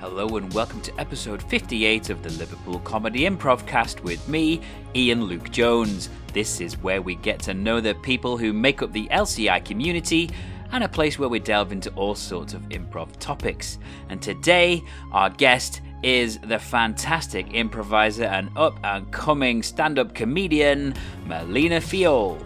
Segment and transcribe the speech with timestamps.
[0.00, 4.62] Hello and welcome to episode 58 of the Liverpool Comedy Improv Cast with me,
[4.96, 6.08] Ian Luke Jones.
[6.32, 10.30] This is where we get to know the people who make up the LCI community
[10.72, 13.78] and a place where we delve into all sorts of improv topics.
[14.08, 14.82] And today,
[15.12, 20.94] our guest is the fantastic improviser and up and coming stand up comedian,
[21.26, 22.42] Melina Fiol.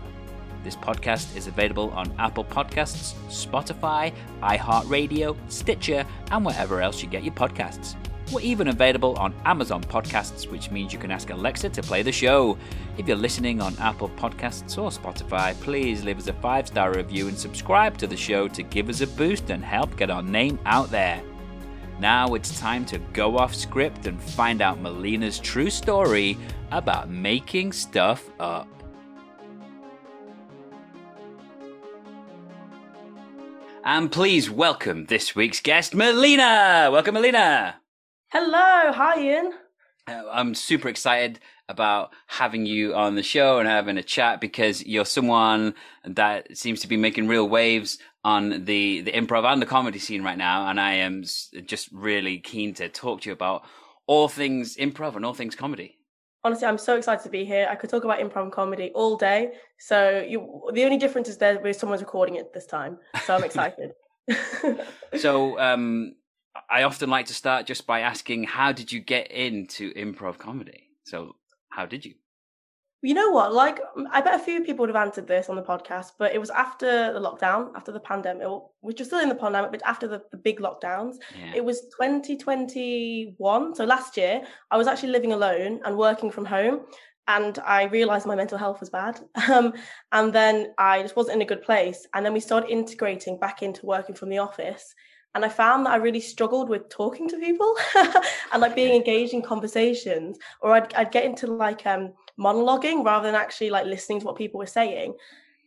[0.65, 7.23] This podcast is available on Apple Podcasts, Spotify, iHeartRadio, Stitcher, and wherever else you get
[7.23, 7.97] your podcasts.
[8.33, 12.11] We're even available on Amazon Podcasts, which means you can ask Alexa to play the
[12.11, 12.57] show.
[12.97, 17.29] If you're listening on Apple Podcasts or Spotify, please leave us a five star review
[17.29, 20.59] and subscribe to the show to give us a boost and help get our name
[20.65, 21.23] out there.
[22.01, 26.39] Now it's time to go off script and find out Melina's true story
[26.71, 28.67] about making stuff up.
[33.87, 36.89] And please welcome this week's guest, Melina.
[36.91, 37.83] Welcome, Melina.
[38.33, 39.53] Hello, hi Ian.
[40.09, 44.83] Uh, I'm super excited about having you on the show and having a chat because
[44.87, 49.67] you're someone that seems to be making real waves on the, the improv and the
[49.67, 50.67] comedy scene right now.
[50.67, 53.67] And I am just really keen to talk to you about
[54.07, 55.99] all things improv and all things comedy
[56.45, 57.67] honestly, I'm so excited to be here.
[57.71, 59.53] I could talk about improv comedy all day.
[59.79, 62.99] So you, the only difference is there where someone's recording it this time.
[63.25, 63.93] So I'm excited.
[65.17, 66.15] so um,
[66.71, 70.91] I often like to start just by asking, how did you get into improv comedy?
[71.05, 71.37] So
[71.71, 72.15] how did you?
[73.05, 73.53] You know what?
[73.53, 76.39] Like, I bet a few people would have answered this on the podcast, but it
[76.39, 78.49] was after the lockdown, after the pandemic,
[78.81, 81.17] which was still in the pandemic, but after the, the big lockdowns.
[81.39, 81.57] Yeah.
[81.57, 83.75] It was 2021.
[83.75, 86.87] So last year, I was actually living alone and working from home.
[87.27, 89.21] And I realized my mental health was bad.
[89.51, 89.75] Um,
[90.13, 92.07] and then I just wasn't in a good place.
[92.15, 94.95] And then we started integrating back into working from the office
[95.35, 97.75] and I found that I really struggled with talking to people
[98.53, 103.27] and like being engaged in conversations, or I'd, I'd get into like um, monologuing rather
[103.27, 105.15] than actually like listening to what people were saying.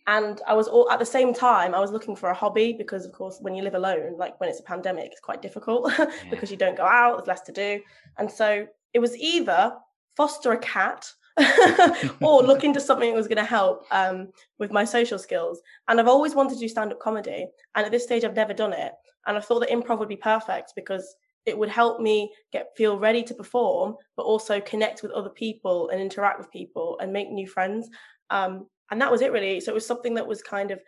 [0.07, 3.05] And I was all at the same time, I was looking for a hobby because,
[3.05, 6.09] of course, when you live alone, like when it's a pandemic, it's quite difficult yeah.
[6.29, 7.81] because you don't go out, there's less to do.
[8.17, 9.73] And so it was either
[10.15, 11.11] foster a cat
[12.21, 14.29] or look into something that was going to help um,
[14.59, 15.61] with my social skills.
[15.89, 17.47] And I've always wanted to do stand up comedy.
[17.75, 18.93] And at this stage, I've never done it.
[19.27, 21.15] And I thought that improv would be perfect because
[21.47, 25.89] it would help me get feel ready to perform, but also connect with other people
[25.89, 27.89] and interact with people and make new friends.
[28.29, 29.59] Um, and that was it really.
[29.61, 30.79] So it was something that was kind of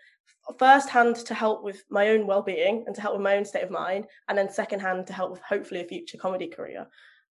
[0.57, 3.63] first hand to help with my own well-being and to help with my own state
[3.63, 6.85] of mind, and then second hand to help with hopefully a future comedy career.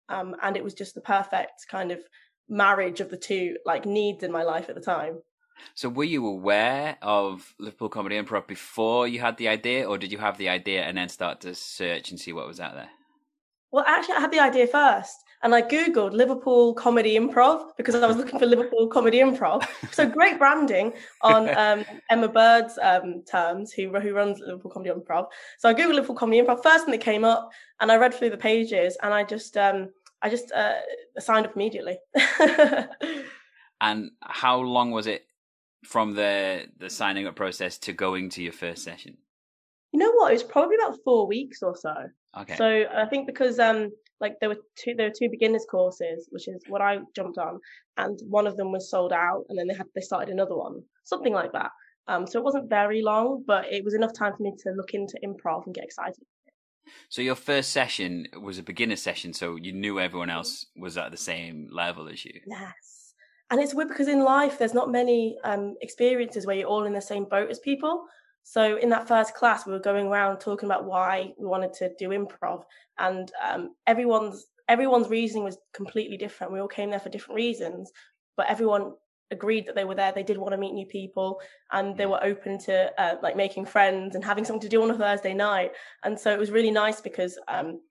[0.10, 2.00] Um, and it was just the perfect kind of
[2.48, 5.20] marriage of the two like needs in my life at the time.
[5.74, 10.12] So, were you aware of Liverpool Comedy Improv before you had the idea, or did
[10.12, 12.90] you have the idea and then start to search and see what was out there?
[13.72, 18.08] Well, actually, I had the idea first, and I googled Liverpool Comedy Improv because I
[18.08, 19.68] was looking for Liverpool Comedy Improv.
[19.92, 25.28] So great branding on um, Emma Bird's um, terms, who who runs Liverpool Comedy Improv.
[25.60, 28.30] So I googled Liverpool Comedy Improv first, thing that came up, and I read through
[28.30, 29.90] the pages, and I just um,
[30.22, 30.74] I just uh,
[31.20, 31.98] signed up immediately.
[33.82, 35.26] and how long was it
[35.84, 39.18] from the the signing up process to going to your first session?
[39.92, 40.32] You know what?
[40.32, 41.94] It was probably about four weeks or so.
[42.38, 42.56] Okay.
[42.56, 46.48] So I think because um like there were two there were two beginners courses, which
[46.48, 47.60] is what I jumped on,
[47.98, 50.82] and one of them was sold out, and then they had they started another one,
[51.04, 51.72] something like that.
[52.08, 54.94] Um, so it wasn't very long, but it was enough time for me to look
[54.94, 56.24] into improv and get excited.
[57.10, 61.12] So your first session was a beginner session, so you knew everyone else was at
[61.12, 62.40] the same level as you.
[62.48, 63.14] Yes,
[63.50, 66.94] and it's weird because in life there's not many um, experiences where you're all in
[66.94, 68.06] the same boat as people.
[68.50, 71.92] So in that first class, we were going around talking about why we wanted to
[72.00, 72.64] do improv,
[72.98, 76.54] and um, everyone's everyone's reasoning was completely different.
[76.54, 77.92] We all came there for different reasons,
[78.38, 78.94] but everyone
[79.32, 80.14] agreed that they were there.
[80.14, 81.42] They did want to meet new people,
[81.74, 84.92] and they were open to uh, like making friends and having something to do on
[84.92, 85.74] a Thursday night.
[86.06, 87.82] And so it was really nice because um,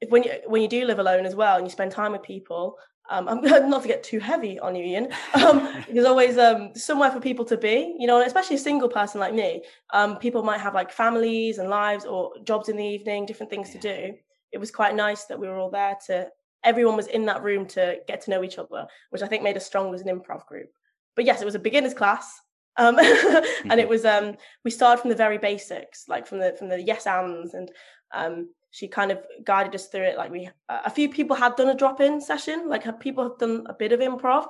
[0.00, 2.22] if when you when you do live alone as well and you spend time with
[2.22, 2.76] people.
[3.10, 5.12] Um, I'm not to get too heavy on you, Ian.
[5.34, 9.20] Um, there's always um, somewhere for people to be, you know, especially a single person
[9.20, 9.62] like me.
[9.92, 13.70] Um, people might have like families and lives or jobs in the evening, different things
[13.70, 14.14] to do.
[14.52, 16.28] It was quite nice that we were all there to
[16.66, 19.56] everyone was in that room to get to know each other, which I think made
[19.56, 20.70] us strong as an improv group.
[21.14, 22.40] But yes, it was a beginners class.
[22.76, 23.88] Um, and it mm-hmm.
[23.88, 27.54] was um, we started from the very basics, like from the from the yes ands,
[27.54, 27.70] and
[28.12, 30.18] um, she kind of guided us through it.
[30.18, 33.64] Like we, a few people had done a drop in session, like people have done
[33.70, 34.48] a bit of improv,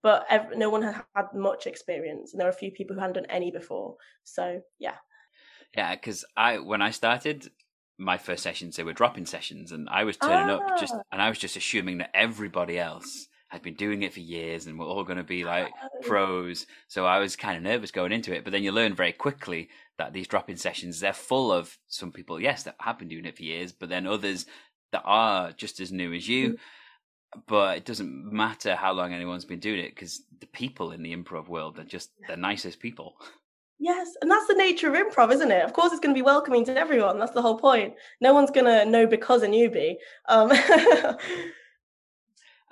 [0.00, 3.00] but every, no one had had much experience, and there were a few people who
[3.00, 3.96] hadn't done any before.
[4.22, 4.94] So yeah,
[5.76, 7.50] yeah, because I when I started,
[7.98, 10.58] my first sessions they were drop-in sessions, and I was turning ah.
[10.58, 11.02] up just, ah.
[11.10, 14.76] and I was just assuming that everybody else had been doing it for years and
[14.76, 15.72] we're all going to be like
[16.02, 16.66] pros.
[16.88, 19.68] So I was kind of nervous going into it, but then you learn very quickly
[19.96, 23.36] that these drop-in sessions they're full of some people, yes, that have been doing it
[23.36, 24.46] for years, but then others
[24.90, 26.48] that are just as new as you.
[26.48, 27.40] Mm-hmm.
[27.46, 31.14] But it doesn't matter how long anyone's been doing it because the people in the
[31.16, 33.14] improv world are just the nicest people.
[33.78, 35.64] Yes, and that's the nature of improv, isn't it?
[35.64, 37.20] Of course, it's going to be welcoming to everyone.
[37.20, 37.94] That's the whole point.
[38.20, 39.94] No one's going to know because a newbie.
[40.28, 40.50] Um...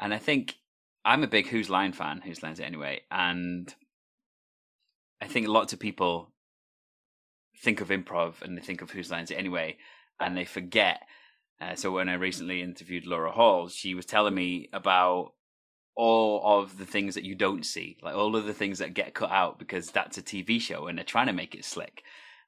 [0.01, 0.57] and I think
[1.05, 3.75] I'm a big Whose Line fan, Whose Lines It Anyway, and
[5.21, 6.33] I think lots of people
[7.63, 9.79] think of improv and they think of Whose Lines It Anyway,
[10.21, 11.03] and they forget.
[11.61, 15.33] Uh, so when I recently interviewed Laura Hall, she was telling me about
[15.95, 19.15] all of the things that you don't see, like all of the things that get
[19.15, 22.03] cut out because that's a TV show and they're trying to make it slick.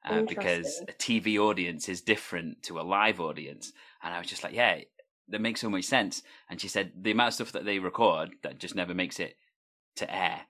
[0.07, 3.73] Uh, because a TV audience is different to a live audience.
[4.03, 4.81] And I was just like, yeah,
[5.29, 6.23] that makes so much sense.
[6.49, 9.35] And she said the amount of stuff that they record that just never makes it
[9.97, 10.41] to air.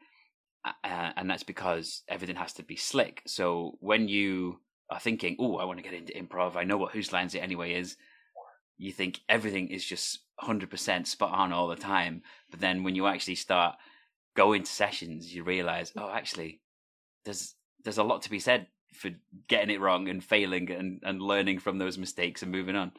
[0.66, 3.22] Uh, and that's because everything has to be slick.
[3.28, 6.94] So when you are thinking, oh, I want to get into improv, I know what
[6.94, 7.98] Whose Lines It Anyway is,
[8.78, 12.24] you think everything is just 100% spot on all the time.
[12.50, 13.76] But then when you actually start
[14.36, 16.62] going to sessions, you realize, oh, actually,
[17.24, 19.12] there's there's a lot to be said for
[19.48, 22.92] getting it wrong and failing and, and learning from those mistakes and moving on.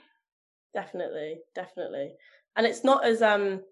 [0.74, 2.12] Definitely, definitely.
[2.56, 3.62] And it's not as um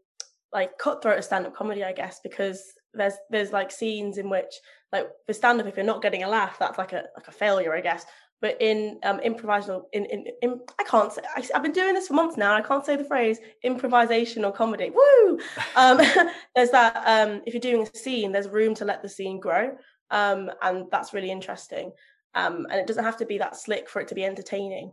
[0.53, 2.63] like cutthroat as stand-up comedy, I guess, because
[2.93, 4.55] there's there's like scenes in which
[4.93, 7.75] like for stand-up, if you're not getting a laugh, that's like a like a failure,
[7.75, 8.07] I guess
[8.45, 12.09] but in um, improvisational in, in, in I can't say I, have been doing this
[12.09, 12.55] for months now.
[12.55, 14.91] I can't say the phrase improvisational comedy.
[14.91, 15.39] Woo!
[15.77, 15.99] Um,
[16.55, 19.75] there's that um, if you're doing a scene, there's room to let the scene grow,
[20.11, 21.93] um, and that's really interesting.
[22.35, 24.93] Um, and it doesn't have to be that slick for it to be entertaining.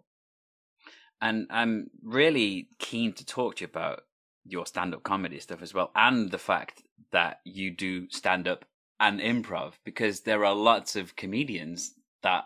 [1.21, 4.01] And I'm really keen to talk to you about
[4.43, 8.65] your stand-up comedy stuff as well, and the fact that you do stand-up
[8.99, 12.45] and improv because there are lots of comedians that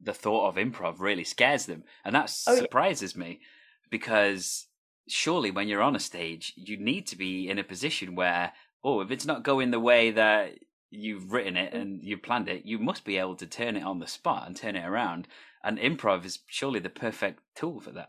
[0.00, 3.22] the thought of improv really scares them, and that oh, surprises yeah.
[3.22, 3.40] me
[3.90, 4.66] because
[5.08, 8.52] surely when you're on a stage, you need to be in a position where,
[8.84, 10.58] oh, if it's not going the way that
[10.90, 11.80] you've written it mm.
[11.80, 14.56] and you've planned it, you must be able to turn it on the spot and
[14.56, 15.28] turn it around.
[15.66, 18.08] And improv is surely the perfect tool for that.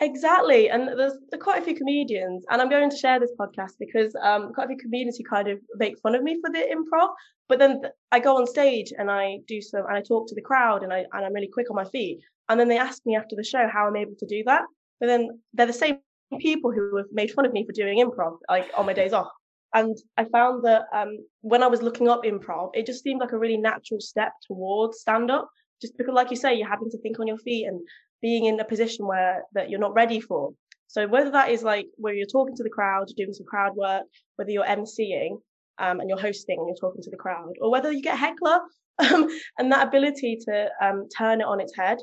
[0.00, 3.74] Exactly, and there's, there's quite a few comedians, and I'm going to share this podcast
[3.78, 6.64] because um, quite a few comedians who kind of make fun of me for the
[6.74, 7.10] improv.
[7.48, 10.40] But then I go on stage and I do some, and I talk to the
[10.40, 12.18] crowd, and I and I'm really quick on my feet.
[12.48, 14.62] And then they ask me after the show how I'm able to do that.
[15.00, 15.98] But then they're the same
[16.40, 19.30] people who have made fun of me for doing improv, like on my days off.
[19.74, 23.32] And I found that um, when I was looking up improv, it just seemed like
[23.32, 25.48] a really natural step towards stand up.
[25.80, 27.80] Just because, like you say, you're having to think on your feet and
[28.22, 30.52] being in a position where that you're not ready for.
[30.88, 34.04] So whether that is like where you're talking to the crowd, doing some crowd work,
[34.36, 35.40] whether you're emceeing
[35.78, 38.18] um, and you're hosting and you're talking to the crowd, or whether you get a
[38.18, 38.60] heckler
[39.12, 39.28] um,
[39.58, 41.98] and that ability to um, turn it on its head,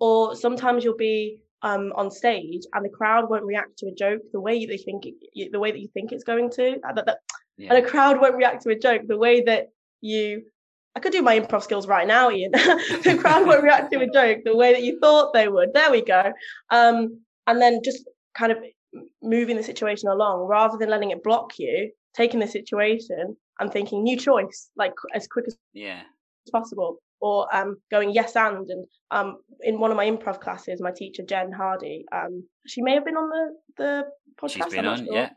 [0.00, 4.20] or sometimes you'll be um, on stage and the crowd won't react to a joke
[4.32, 7.18] the way they think it, the way that you think it's going to, that, that,
[7.56, 7.72] yeah.
[7.72, 9.68] and a crowd won't react to a joke the way that
[10.02, 10.42] you
[10.96, 12.52] I could do my improv skills right now, Ian.
[12.52, 15.74] the crowd won't react to a joke the way that you thought they would.
[15.74, 16.32] There we go.
[16.70, 18.58] Um, and then just kind of
[19.22, 24.02] moving the situation along rather than letting it block you, taking the situation and thinking
[24.02, 26.02] new choice, like as quick as yeah
[26.52, 26.98] possible.
[27.20, 31.22] Or um, going yes and and um, in one of my improv classes, my teacher
[31.22, 34.04] Jen Hardy, um, she may have been on the the
[34.40, 34.50] podcast.
[34.50, 35.14] She's been on, sure.
[35.14, 35.30] yeah.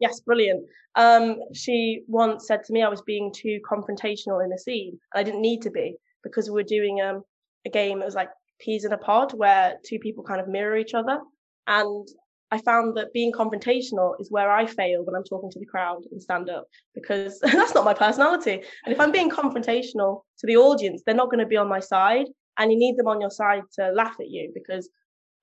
[0.00, 0.64] Yes, brilliant.
[0.96, 5.20] Um, she once said to me I was being too confrontational in a scene, and
[5.20, 7.22] I didn't need to be because we were doing um,
[7.66, 8.00] a game.
[8.00, 11.20] It was like peas in a pod, where two people kind of mirror each other,
[11.66, 12.06] and
[12.50, 16.04] I found that being confrontational is where I fail when I'm talking to the crowd
[16.12, 18.62] and stand up because that's not my personality.
[18.84, 21.80] And if I'm being confrontational to the audience, they're not going to be on my
[21.80, 22.26] side,
[22.58, 24.88] and you need them on your side to laugh at you because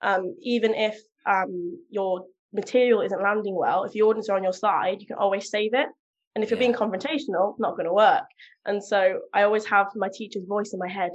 [0.01, 4.53] um, even if um, you're material isn't landing well, if the audience are on your
[4.53, 5.87] side, you can always save it.
[6.35, 6.67] And if you're yeah.
[6.67, 8.23] being confrontational, not going to work.
[8.65, 11.11] And so I always have my teacher's voice in my head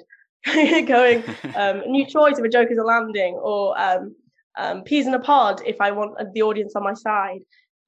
[0.86, 1.24] going,
[1.56, 4.14] um, new choice if a joke is a landing, or um,
[4.58, 7.40] um, peas in a pod if I want the audience on my side,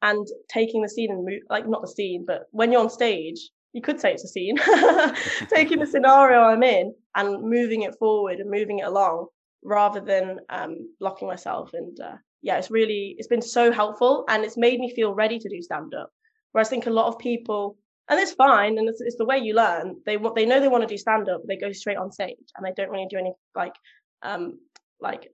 [0.03, 3.51] and taking the scene and move, like not the scene, but when you're on stage,
[3.73, 4.57] you could say it's a scene,
[5.55, 9.27] taking the scenario I'm in and moving it forward and moving it along
[9.63, 14.45] rather than um, blocking myself and uh, yeah, it's really it's been so helpful and
[14.45, 16.11] it's made me feel ready to do stand up.
[16.53, 17.77] Whereas I think a lot of people,
[18.09, 19.97] and it's fine, and it's, it's the way you learn.
[20.07, 22.37] They want they know they want to do stand up, they go straight on stage
[22.57, 23.75] and they don't really do any like
[24.23, 24.59] um
[25.01, 25.29] like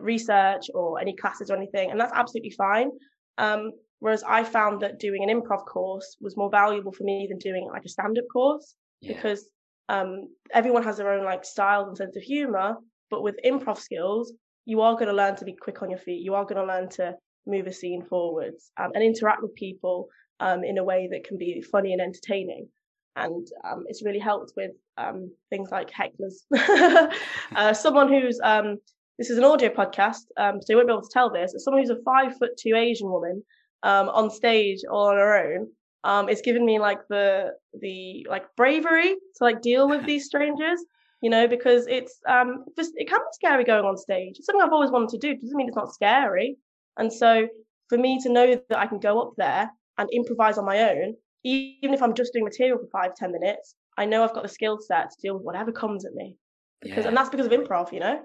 [0.00, 2.90] research or any classes or anything, and that's absolutely fine.
[3.38, 7.38] Um, whereas I found that doing an improv course was more valuable for me than
[7.38, 9.14] doing like a stand-up course yeah.
[9.14, 9.48] because
[9.88, 12.76] um, everyone has their own like styles and sense of humor.
[13.10, 14.32] But with improv skills,
[14.70, 16.22] you are going to learn to be quick on your feet.
[16.22, 20.08] You are going to learn to move a scene forwards um, and interact with people
[20.38, 22.68] um, in a way that can be funny and entertaining.
[23.16, 26.36] And um, it's really helped with um, things like hecklers.
[27.56, 28.76] uh, someone who's um,
[29.18, 31.52] this is an audio podcast, um, so you won't be able to tell this.
[31.52, 33.42] As someone who's a five foot two Asian woman
[33.82, 35.66] on stage all on her own,
[36.04, 40.80] um, it's given me like the the like bravery to like deal with these strangers
[41.20, 44.36] you know because it's um just it can be scary going on stage.
[44.38, 46.56] It's something i've always wanted to do it doesn't mean it's not scary.
[46.96, 47.48] And so
[47.88, 51.14] for me to know that i can go up there and improvise on my own
[51.44, 54.48] even if i'm just doing material for five ten minutes i know i've got the
[54.48, 56.36] skill set to deal with whatever comes at me.
[56.82, 57.08] Because yeah.
[57.08, 58.22] and that's because of improv you know?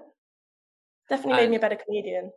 [1.08, 2.32] Definitely made me a better comedian.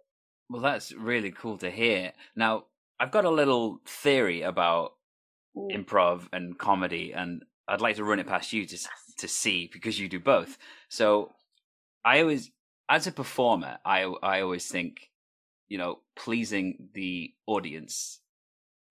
[0.49, 2.13] Well that's really cool to hear.
[2.35, 2.65] Now
[2.99, 4.93] i've got a little theory about
[5.57, 8.77] improv and comedy, and I'd like to run it past you to
[9.19, 10.57] to see because you do both.
[10.89, 11.31] So
[12.03, 12.51] I always,
[12.89, 15.09] as a performer, I I always think,
[15.67, 18.21] you know, pleasing the audience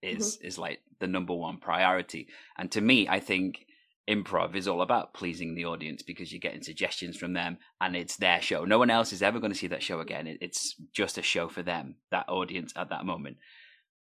[0.03, 0.47] is mm-hmm.
[0.47, 2.29] is like the number one priority.
[2.57, 3.67] And to me, I think
[4.09, 8.17] improv is all about pleasing the audience because you're getting suggestions from them and it's
[8.17, 8.65] their show.
[8.65, 10.39] No one else is ever going to see that show again.
[10.41, 13.37] It's just a show for them, that audience at that moment.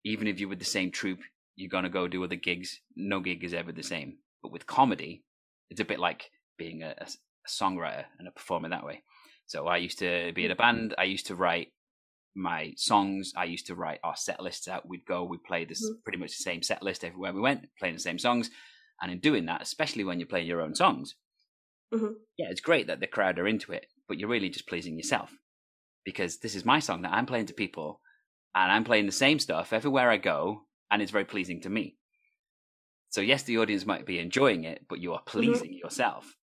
[0.03, 1.21] Even if you're with the same troupe,
[1.55, 2.79] you're going to go do other gigs.
[2.95, 4.17] No gig is ever the same.
[4.45, 5.23] But with comedy,
[5.71, 7.07] it's a bit like being a, a,
[7.49, 9.01] songwriter and a performer that way.
[9.47, 10.93] So I used to be in a band.
[10.99, 11.69] I used to write
[12.35, 13.33] my songs.
[13.35, 14.87] I used to write our set lists out.
[14.87, 15.95] We'd go, we'd play this mm-hmm.
[16.03, 18.51] pretty much the same set list everywhere we went, playing the same songs.
[19.01, 21.15] And in doing that, especially when you're playing your own songs,
[21.91, 22.13] mm-hmm.
[22.37, 25.31] yeah, it's great that the crowd are into it, but you're really just pleasing yourself
[26.03, 27.99] because this is my song that I'm playing to people
[28.53, 31.97] and I'm playing the same stuff everywhere I go and it's very pleasing to me.
[33.15, 35.39] So yes, the audience might be enjoying it, but you are mm-hmm.
[35.39, 35.85] pleasing mm-hmm.
[35.85, 36.35] yourself.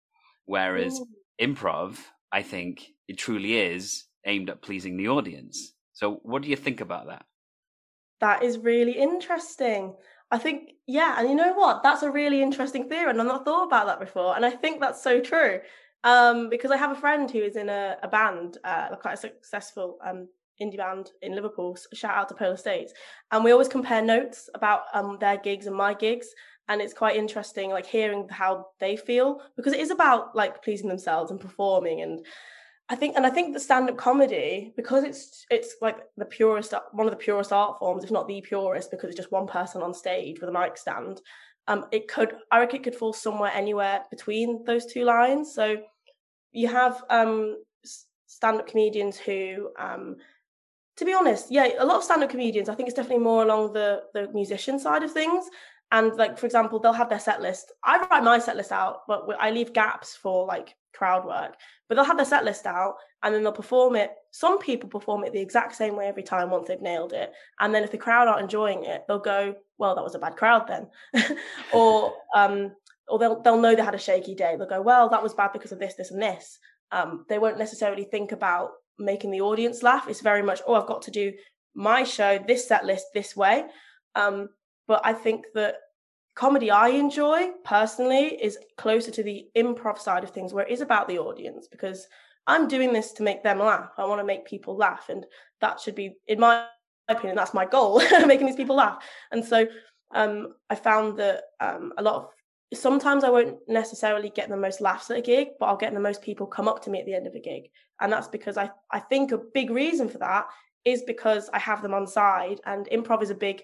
[0.47, 1.07] Whereas Ooh.
[1.39, 1.99] improv,
[2.33, 5.75] I think it truly is aimed at pleasing the audience.
[5.93, 7.27] So what do you think about that?
[8.21, 9.97] That is really interesting.
[10.31, 11.83] I think, yeah, and you know what?
[11.83, 14.35] That's a really interesting theory, and I've not thought about that before.
[14.35, 15.61] And I think that's so true.
[16.05, 19.19] Um, because I have a friend who is in a, a band, uh, quite a
[19.19, 20.27] successful um,
[20.61, 21.77] indie band in Liverpool.
[21.93, 22.93] Shout out to Polar States.
[23.31, 26.29] And we always compare notes about um, their gigs and my gigs.
[26.69, 30.89] And it's quite interesting, like hearing how they feel because it is about like pleasing
[30.89, 32.03] themselves and performing.
[32.03, 32.25] And
[32.89, 37.07] I think, and I think the stand-up comedy because it's it's like the purest, one
[37.07, 39.93] of the purest art forms, if not the purest, because it's just one person on
[39.93, 41.21] stage with a mic stand.
[41.69, 45.55] Um, it could, I reckon, it could fall somewhere anywhere between those two lines.
[45.55, 45.77] So
[46.53, 47.63] you have um,
[48.27, 50.17] stand-up comedians who um,
[50.97, 53.73] to be honest, yeah, a lot of stand-up comedians, I think it's definitely more along
[53.73, 55.49] the the musician side of things.
[55.93, 57.71] And like for example, they'll have their set list.
[57.85, 61.57] I write my set list out, but I leave gaps for like crowd work.
[61.89, 64.11] But they'll have their set list out and then they'll perform it.
[64.31, 67.33] Some people perform it the exact same way every time once they've nailed it.
[67.61, 70.37] And then if the crowd aren't enjoying it, they'll go, "Well, that was a bad
[70.37, 71.37] crowd then,"
[71.75, 72.75] or um,
[73.07, 74.57] or they'll they'll know they had a shaky day.
[74.57, 76.59] They'll go, "Well, that was bad because of this, this, and this."
[76.91, 80.09] Um, they won't necessarily think about making the audience laugh.
[80.09, 81.33] It's very much, oh, I've got to do
[81.75, 83.65] my show, this set list, this way.
[84.15, 84.51] Um,
[84.87, 85.77] but I think that
[86.35, 90.81] comedy I enjoy personally is closer to the improv side of things, where it is
[90.81, 92.07] about the audience because
[92.47, 93.91] I'm doing this to make them laugh.
[93.99, 95.25] I want to make people laugh, and
[95.61, 96.67] that should be, in my
[97.09, 99.05] opinion, that's my goal, making these people laugh.
[99.31, 99.67] And so
[100.15, 102.27] um, I found that um, a lot of
[102.75, 106.01] sometimes I won't necessarily get the most laughs at a gig, but I'll get the
[106.01, 107.65] most people come up to me at the end of a gig.
[108.01, 110.47] And that's because I, I think a big reason for that
[110.85, 113.63] is because I have them on side and improv is a big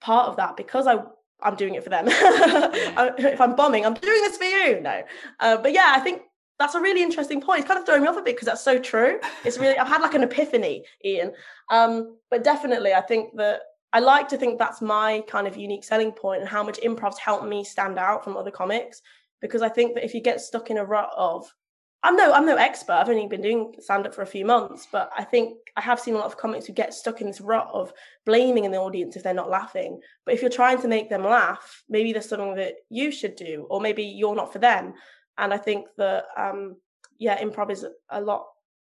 [0.00, 0.98] part of that because I
[1.40, 2.06] I'm doing it for them.
[2.10, 4.80] if I'm bombing, I'm doing this for you.
[4.80, 5.02] No,
[5.40, 6.22] uh, but yeah, I think
[6.58, 7.60] that's a really interesting point.
[7.60, 9.20] It's kind of throwing me off a bit because that's so true.
[9.44, 11.32] It's really I've had like an epiphany, Ian.
[11.70, 13.60] Um, but definitely, I think that
[13.92, 17.18] I like to think that's my kind of unique selling point and how much improv's
[17.18, 19.00] helped me stand out from other comics.
[19.40, 21.54] Because I think that if you get stuck in a rut of,
[22.02, 22.92] I'm no, I'm no expert.
[22.92, 25.98] I've only been doing stand up for a few months, but I think I have
[25.98, 27.92] seen a lot of comics who get stuck in this rut of
[28.24, 30.00] blaming in the audience if they're not laughing.
[30.24, 33.66] But if you're trying to make them laugh, maybe there's something that you should do,
[33.68, 34.94] or maybe you're not for them.
[35.38, 36.76] And I think that, um,
[37.18, 38.46] yeah, improv is a lot.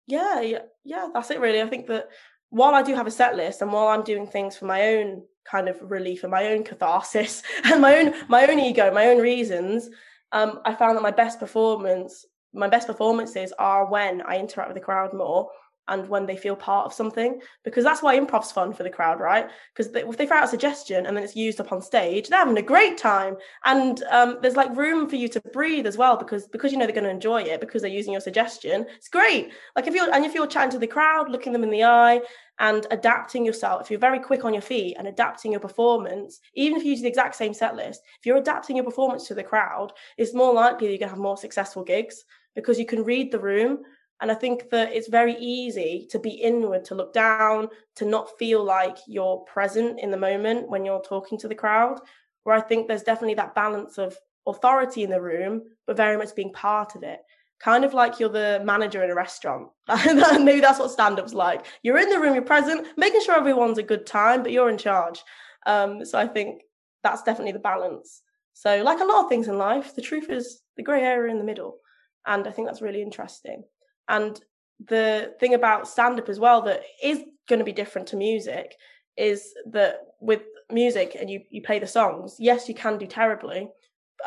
[0.06, 1.08] Yeah, yeah, yeah.
[1.12, 1.62] That's it, really.
[1.62, 2.08] I think that
[2.50, 5.22] while I do have a set list and while I'm doing things for my own
[5.44, 9.18] kind of relief and my own catharsis and my own my own ego, my own
[9.18, 9.88] reasons,
[10.32, 14.76] um, I found that my best performance, my best performances are when I interact with
[14.76, 15.50] the crowd more
[15.88, 19.20] and when they feel part of something because that's why improv's fun for the crowd
[19.20, 19.48] right?
[19.74, 22.38] Because if they throw out a suggestion and then it's used up on stage they're
[22.38, 23.36] having a great time.
[23.64, 26.86] And um, there's like room for you to breathe as well because because you know
[26.86, 28.86] they're going to enjoy it because they're using your suggestion.
[28.96, 29.50] It's great.
[29.74, 32.20] Like if you're and if you're chatting to the crowd looking them in the eye
[32.60, 36.76] and adapting yourself if you're very quick on your feet and adapting your performance even
[36.76, 39.44] if you use the exact same set list if you're adapting your performance to the
[39.44, 42.24] crowd it's more likely you're going to have more successful gigs
[42.58, 43.78] because you can read the room
[44.20, 48.36] and I think that it's very easy to be inward, to look down, to not
[48.38, 52.00] feel like you're present in the moment when you're talking to the crowd.
[52.42, 56.34] Where I think there's definitely that balance of authority in the room, but very much
[56.34, 57.20] being part of it.
[57.60, 59.68] Kind of like you're the manager in a restaurant.
[59.88, 61.66] Maybe that's what stand up's like.
[61.82, 64.78] You're in the room, you're present, making sure everyone's a good time, but you're in
[64.78, 65.22] charge.
[65.66, 66.62] Um, so I think
[67.04, 68.22] that's definitely the balance.
[68.54, 71.38] So, like a lot of things in life, the truth is the grey area in
[71.38, 71.78] the middle.
[72.28, 73.64] And I think that's really interesting.
[74.08, 74.38] And
[74.86, 78.76] the thing about stand up as well that is going to be different to music
[79.16, 83.68] is that with music and you, you play the songs, yes, you can do terribly.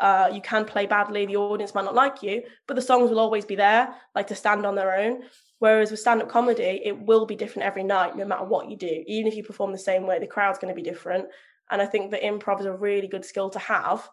[0.00, 3.20] Uh, you can play badly, the audience might not like you, but the songs will
[3.20, 5.22] always be there, like to stand on their own.
[5.58, 8.76] Whereas with stand up comedy, it will be different every night, no matter what you
[8.76, 9.04] do.
[9.06, 11.26] Even if you perform the same way, the crowd's going to be different.
[11.70, 14.08] And I think that improv is a really good skill to have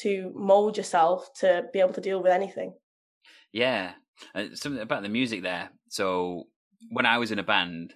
[0.00, 2.74] to mold yourself to be able to deal with anything.
[3.54, 3.92] Yeah,
[4.34, 5.70] uh, something about the music there.
[5.88, 6.48] So
[6.90, 7.94] when I was in a band,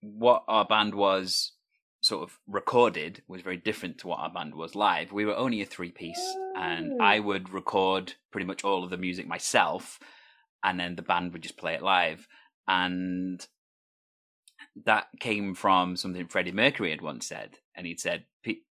[0.00, 1.50] what our band was
[2.00, 5.10] sort of recorded was very different to what our band was live.
[5.10, 6.24] We were only a three piece,
[6.56, 9.98] and I would record pretty much all of the music myself,
[10.62, 12.28] and then the band would just play it live.
[12.68, 13.44] And
[14.84, 18.26] that came from something Freddie Mercury had once said, and he'd said,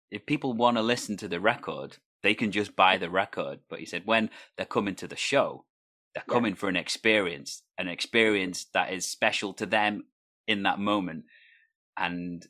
[0.10, 3.80] "If people want to listen to the record, they can just buy the record." But
[3.80, 5.66] he said, when they're coming to the show,
[6.14, 6.58] they're coming yeah.
[6.58, 10.04] for an experience, an experience that is special to them
[10.48, 11.26] in that moment.
[11.98, 12.46] And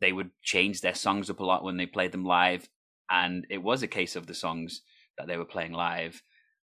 [0.00, 2.68] they would change their songs up a lot when they played them live.
[3.10, 4.82] And it was a case of the songs
[5.16, 6.22] that they were playing live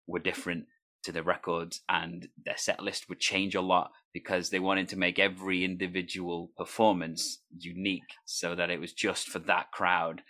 [0.07, 0.67] were different
[1.05, 4.97] to the records and their set list would change a lot because they wanted to
[4.97, 10.23] make every individual performance unique so that it was just for that crowd.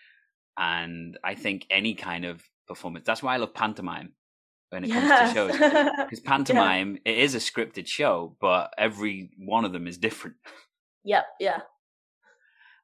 [0.58, 4.12] And I think any kind of performance, that's why I love pantomime
[4.70, 5.52] when it comes to shows.
[5.98, 7.12] Because pantomime yeah.
[7.12, 10.36] it is a scripted show but every one of them is different.
[11.04, 11.60] Yep yeah.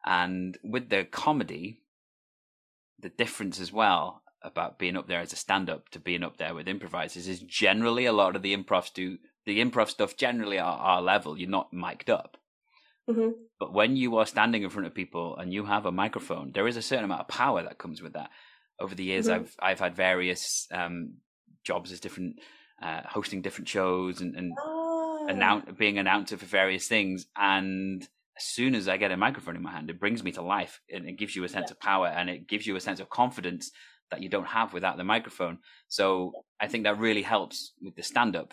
[0.06, 1.80] And with the comedy
[2.98, 6.54] the difference as well about being up there as a stand-up to being up there
[6.54, 10.78] with improvisers is generally a lot of the improv do the improv stuff generally are
[10.78, 11.38] our level.
[11.38, 12.38] You're not mic'd up.
[13.06, 13.32] Mm-hmm.
[13.60, 16.66] but when you are standing in front of people and you have a microphone there
[16.66, 18.30] is a certain amount of power that comes with that.
[18.80, 19.42] Over the years mm-hmm.
[19.42, 21.18] i've i've had various um,
[21.64, 22.38] jobs as different,
[22.82, 25.26] uh, hosting different shows and, and oh.
[25.28, 27.26] announce, being announcer for various things.
[27.36, 28.02] And
[28.36, 30.80] as soon as I get a microphone in my hand, it brings me to life
[30.92, 31.72] and it gives you a sense yeah.
[31.72, 33.70] of power and it gives you a sense of confidence
[34.10, 35.58] that you don't have without the microphone.
[35.88, 38.52] So I think that really helps with the stand up.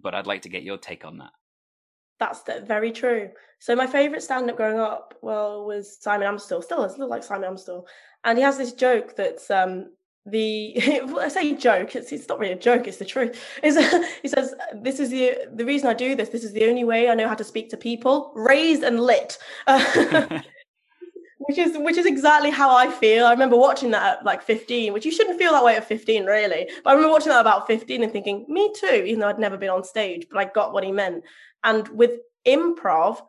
[0.00, 1.32] But I'd like to get your take on that.
[2.18, 3.30] That's very true.
[3.58, 6.62] So my favorite stand up growing up, well, was Simon Amstell.
[6.62, 7.84] Still, it's still like Simon Amstell,
[8.24, 9.90] and he has this joke that's um,
[10.26, 10.74] the
[11.20, 13.42] I say joke, it's, it's not really a joke, it's the truth.
[13.62, 13.76] Is
[14.22, 17.08] he says, This is the the reason I do this, this is the only way
[17.08, 19.38] I know how to speak to people, raised and lit.
[19.66, 20.40] Uh,
[21.38, 23.26] which is which is exactly how I feel.
[23.26, 26.24] I remember watching that at like 15, which you shouldn't feel that way at 15,
[26.24, 26.70] really.
[26.84, 29.56] But I remember watching that about 15 and thinking, me too, even though I'd never
[29.56, 31.24] been on stage, but I got what he meant.
[31.64, 33.20] And with improv,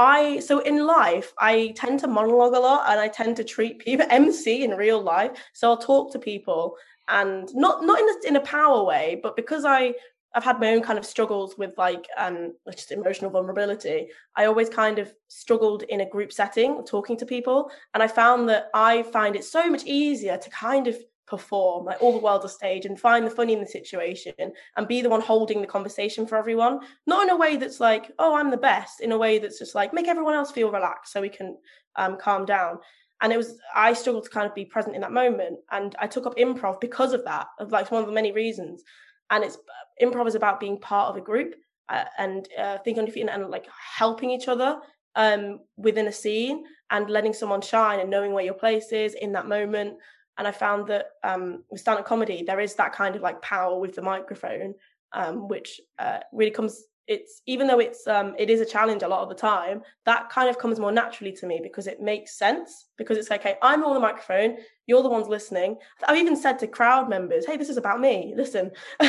[0.00, 3.80] I so in life I tend to monologue a lot and I tend to treat
[3.80, 5.32] people MC in real life.
[5.52, 6.76] So I'll talk to people
[7.08, 9.92] and not not in a, in a power way, but because I
[10.34, 14.08] I've had my own kind of struggles with like um just emotional vulnerability.
[14.36, 18.48] I always kind of struggled in a group setting talking to people and I found
[18.48, 20.96] that I find it so much easier to kind of
[21.30, 24.34] perform like all the world a stage and find the funny in the situation
[24.76, 26.80] and be the one holding the conversation for everyone.
[27.06, 29.74] Not in a way that's like oh i'm the best in a way that's just
[29.74, 31.56] like make everyone else feel relaxed so we can
[31.96, 32.78] um, calm down.
[33.22, 36.06] And it was i struggled to kind of be present in that moment and i
[36.06, 38.82] took up improv because of that of like one of the many reasons.
[39.30, 39.58] And it's
[40.02, 41.54] improv is about being part of a group
[41.88, 43.66] uh, and uh, thinking on your feet and, and like
[43.96, 44.80] helping each other
[45.16, 49.32] um, within a scene and letting someone shine and knowing where your place is in
[49.32, 49.94] that moment
[50.40, 53.78] and I found that um, with stand-up comedy, there is that kind of like power
[53.78, 54.74] with the microphone,
[55.12, 56.82] um, which uh, really comes.
[57.06, 59.82] It's even though it's um, it is a challenge a lot of the time.
[60.06, 62.86] That kind of comes more naturally to me because it makes sense.
[62.96, 65.76] Because it's okay, I'm on the microphone, you're the ones listening.
[66.08, 68.32] I've even said to crowd members, "Hey, this is about me.
[68.34, 68.70] Listen,"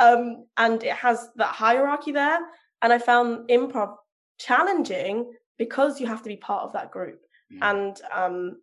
[0.00, 2.40] um, and it has that hierarchy there.
[2.82, 3.94] And I found improv
[4.40, 7.20] challenging because you have to be part of that group
[7.52, 7.58] mm.
[7.62, 8.56] and um,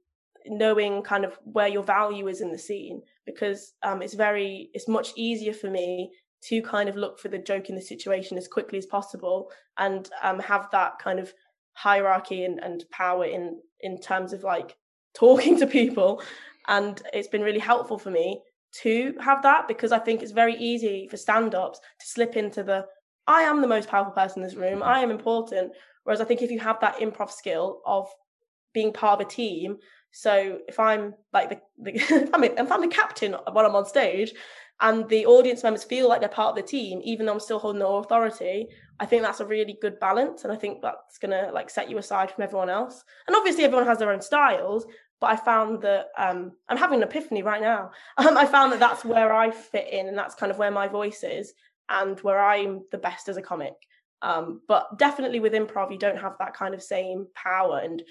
[0.45, 4.87] knowing kind of where your value is in the scene because um, it's very it's
[4.87, 6.11] much easier for me
[6.43, 10.09] to kind of look for the joke in the situation as quickly as possible and
[10.23, 11.33] um, have that kind of
[11.73, 14.75] hierarchy and, and power in in terms of like
[15.15, 16.21] talking to people
[16.67, 20.55] and it's been really helpful for me to have that because I think it's very
[20.55, 22.85] easy for stand-ups to slip into the
[23.27, 24.81] I am the most powerful person in this room.
[24.81, 25.73] I am important.
[26.03, 28.07] Whereas I think if you have that improv skill of
[28.73, 29.77] being part of a team,
[30.11, 33.85] so if I'm like the, the if, I'm, if I'm the captain when I'm on
[33.85, 34.33] stage,
[34.81, 37.59] and the audience members feel like they're part of the team, even though I'm still
[37.59, 38.67] holding the authority,
[38.99, 41.97] I think that's a really good balance, and I think that's gonna like set you
[41.99, 43.03] aside from everyone else.
[43.27, 44.85] And obviously, everyone has their own styles,
[45.19, 47.91] but I found that um, I'm having an epiphany right now.
[48.17, 50.87] Um, I found that that's where I fit in, and that's kind of where my
[50.87, 51.53] voice is,
[51.89, 53.73] and where I'm the best as a comic.
[54.23, 58.01] Um, but definitely with improv, you don't have that kind of same power, and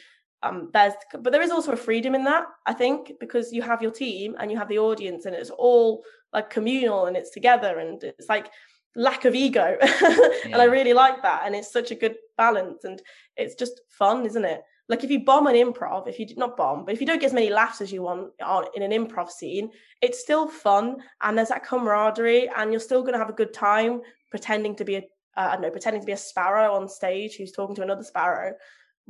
[0.42, 3.82] um, there's but there is also a freedom in that I think because you have
[3.82, 7.78] your team and you have the audience, and it's all like communal and it's together,
[7.78, 8.50] and it's like
[8.96, 10.28] lack of ego, yeah.
[10.44, 13.00] and I really like that, and it's such a good balance, and
[13.36, 14.62] it's just fun, isn't it?
[14.90, 17.20] like if you bomb an improv, if you did not bomb, but if you don't
[17.20, 18.32] get as many laughs as you want
[18.74, 19.70] in an improv scene,
[20.02, 23.54] it's still fun and there's that camaraderie and you're still going to have a good
[23.54, 24.00] time
[24.32, 25.02] pretending to be a
[25.36, 28.02] uh, I don't know, pretending to be a sparrow on stage who's talking to another
[28.02, 28.54] sparrow.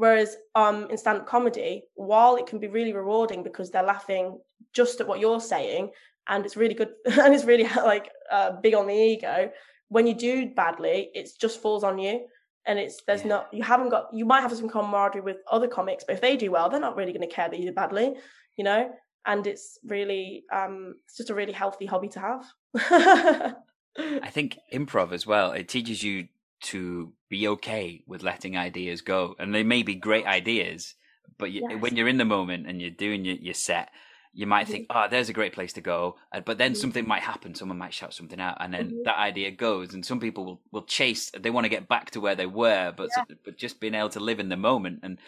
[0.00, 4.38] Whereas um, in stand-up comedy, while it can be really rewarding because they're laughing
[4.72, 5.90] just at what you're saying,
[6.26, 9.50] and it's really good and it's really like uh, big on the ego.
[9.88, 12.24] When you do badly, it just falls on you
[12.64, 13.28] and it's there's yeah.
[13.28, 16.36] not you haven't got you might have some camaraderie with other comics but if they
[16.36, 18.14] do well they're not really going to care that you did badly
[18.56, 18.90] you know
[19.26, 22.44] and it's really um it's just a really healthy hobby to have
[24.22, 26.28] i think improv as well it teaches you
[26.61, 30.94] to be okay with letting ideas go and they may be great ideas
[31.38, 31.81] but you, yes.
[31.81, 33.90] when you're in the moment and you're doing your, your set
[34.33, 36.16] you might think, oh, there's a great place to go.
[36.44, 36.81] But then mm-hmm.
[36.81, 37.55] something might happen.
[37.55, 39.03] Someone might shout something out, and then mm-hmm.
[39.05, 39.92] that idea goes.
[39.92, 41.31] And some people will, will chase.
[41.37, 43.25] They want to get back to where they were, but yeah.
[43.44, 45.01] but just being able to live in the moment.
[45.03, 45.18] And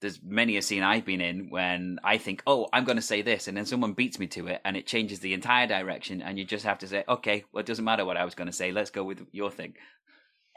[0.00, 3.22] there's many a scene I've been in when I think, oh, I'm going to say
[3.22, 6.22] this, and then someone beats me to it, and it changes the entire direction.
[6.22, 8.46] And you just have to say, okay, well, it doesn't matter what I was going
[8.46, 8.70] to say.
[8.70, 9.74] Let's go with your thing.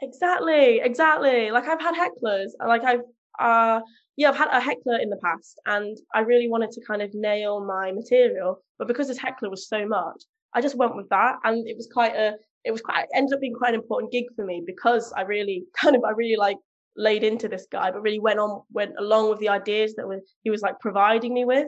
[0.02, 1.50] Exactly, exactly.
[1.50, 3.00] Like I've had hecklers, like I've
[3.38, 3.80] uh
[4.16, 7.10] yeah, I've had a heckler in the past and I really wanted to kind of
[7.14, 10.22] nail my material, but because this heckler was so much,
[10.54, 11.36] I just went with that.
[11.44, 14.12] And it was quite a, it was quite, it ended up being quite an important
[14.12, 16.56] gig for me because I really kind of, I really like
[16.96, 20.20] laid into this guy, but really went on, went along with the ideas that were,
[20.42, 21.66] he was like providing me with.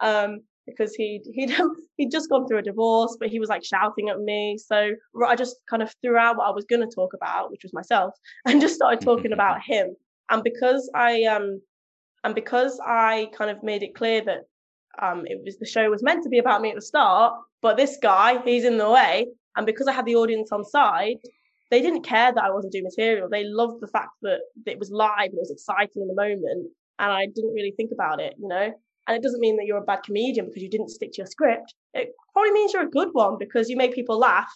[0.00, 0.40] Um,
[0.76, 1.52] because he'd, he'd,
[1.96, 4.58] he'd just gone through a divorce, but he was like shouting at me.
[4.58, 4.90] So
[5.26, 7.72] I just kind of threw out what I was going to talk about, which was
[7.72, 8.14] myself,
[8.46, 9.94] and just started talking about him.
[10.30, 11.60] And because I, um,
[12.24, 14.42] and because I kind of made it clear that
[15.00, 17.76] um, it was the show was meant to be about me at the start, but
[17.76, 19.26] this guy, he's in the way.
[19.56, 21.16] And because I had the audience on side,
[21.70, 23.28] they didn't care that I wasn't doing material.
[23.28, 26.70] They loved the fact that it was live and it was exciting in the moment.
[26.98, 28.72] And I didn't really think about it, you know?
[29.06, 31.26] And it doesn't mean that you're a bad comedian because you didn't stick to your
[31.26, 31.74] script.
[31.94, 34.50] It probably means you're a good one because you make people laugh.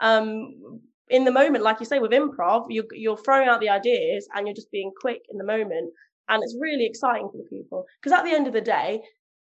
[0.00, 4.28] Um, in the moment, like you say, with improv, you're, you're throwing out the ideas
[4.34, 5.92] and you're just being quick in the moment.
[6.28, 7.84] And it's really exciting for the people.
[8.00, 9.02] Because at the end of the day,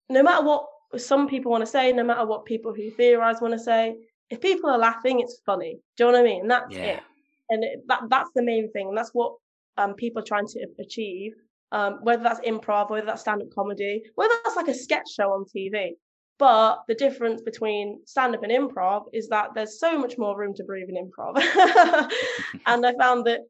[0.08, 0.64] no matter what
[0.96, 3.96] some people want to say, no matter what people who theorize want to say,
[4.30, 5.78] if people are laughing, it's funny.
[5.96, 6.40] Do you know what I mean?
[6.42, 6.82] And that's yeah.
[6.82, 7.02] it.
[7.50, 8.88] And it, that that's the main thing.
[8.88, 9.34] And that's what
[9.76, 11.32] um, people are trying to achieve.
[11.72, 15.44] Um, whether that's improv, whether that's stand-up comedy, whether that's like a sketch show on
[15.44, 15.92] TV.
[16.38, 20.64] But the difference between stand-up and improv is that there's so much more room to
[20.64, 21.36] breathe in improv.
[22.66, 23.40] and I found that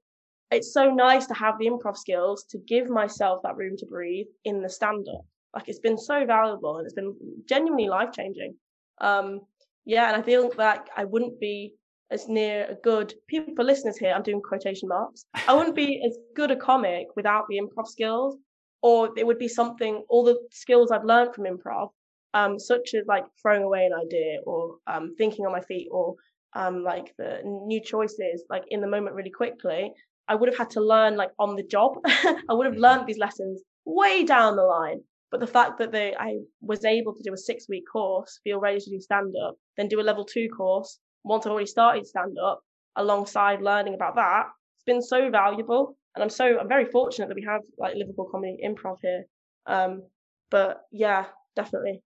[0.51, 4.27] it's so nice to have the improv skills to give myself that room to breathe
[4.45, 5.25] in the stand up.
[5.55, 7.15] Like it's been so valuable and it's been
[7.49, 8.57] genuinely life changing.
[9.01, 9.41] Um,
[9.85, 11.75] yeah, and I feel like I wouldn't be
[12.11, 14.13] as near a good people for listeners here.
[14.13, 15.25] I'm doing quotation marks.
[15.47, 18.37] I wouldn't be as good a comic without the improv skills,
[18.83, 20.05] or it would be something.
[20.09, 21.91] All the skills I've learned from improv,
[22.35, 26.17] um, such as like throwing away an idea or um, thinking on my feet or
[26.55, 29.93] um, like the new choices, like in the moment really quickly.
[30.29, 31.99] I would have had to learn like on the job.
[32.07, 32.83] I would have mm-hmm.
[32.83, 35.01] learned these lessons way down the line.
[35.31, 38.59] But the fact that they, I was able to do a six week course, feel
[38.59, 42.07] ready to do stand up, then do a level two course once I've already started
[42.07, 42.61] stand up
[42.97, 45.97] alongside learning about that, it's been so valuable.
[46.15, 49.25] And I'm so, I'm very fortunate that we have like Liverpool Comedy Improv here.
[49.67, 50.03] Um,
[50.51, 52.03] but yeah, definitely.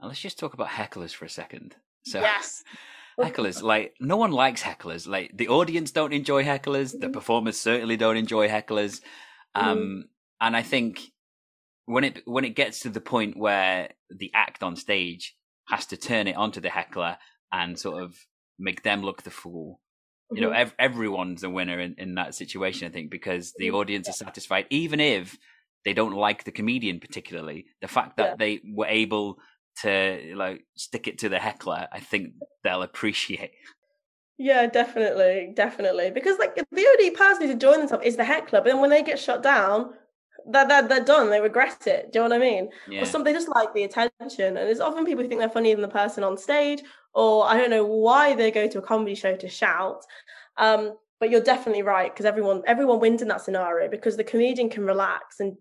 [0.00, 1.74] Now let's just talk about hecklers for a second.
[2.04, 2.62] So, yes.
[3.20, 3.62] hecklers.
[3.62, 5.08] Like no one likes hecklers.
[5.08, 6.92] Like the audience don't enjoy hecklers.
[6.92, 7.12] The mm-hmm.
[7.12, 9.00] performers certainly don't enjoy hecklers.
[9.54, 10.02] Um, mm.
[10.40, 11.00] and I think
[11.86, 15.34] when it when it gets to the point where the act on stage
[15.68, 17.16] has to turn it onto the heckler
[17.56, 18.16] and sort of
[18.58, 19.80] make them look the fool.
[20.32, 20.60] You know, mm-hmm.
[20.62, 23.76] ev- everyone's a winner in, in that situation, I think, because the mm-hmm.
[23.76, 25.38] audience is satisfied, even if
[25.84, 27.66] they don't like the comedian particularly.
[27.80, 28.36] The fact that yeah.
[28.38, 29.38] they were able
[29.82, 32.32] to like stick it to the heckler, I think
[32.64, 33.52] they'll appreciate.
[34.38, 36.10] Yeah, definitely, definitely.
[36.10, 39.02] Because like the only person who's enjoying themselves is the heckler, but then when they
[39.02, 39.94] get shut down,
[40.48, 41.30] they're, they're, they're done.
[41.30, 42.12] They regret it.
[42.12, 42.68] Do you know what I mean?
[42.88, 43.02] Yeah.
[43.02, 45.74] Or some they just like the attention, and there's often people who think they're funnier
[45.74, 46.82] than the person on stage,
[47.14, 50.04] or I don't know why they go to a comedy show to shout.
[50.56, 54.68] Um, but you're definitely right because everyone everyone wins in that scenario because the comedian
[54.68, 55.56] can relax and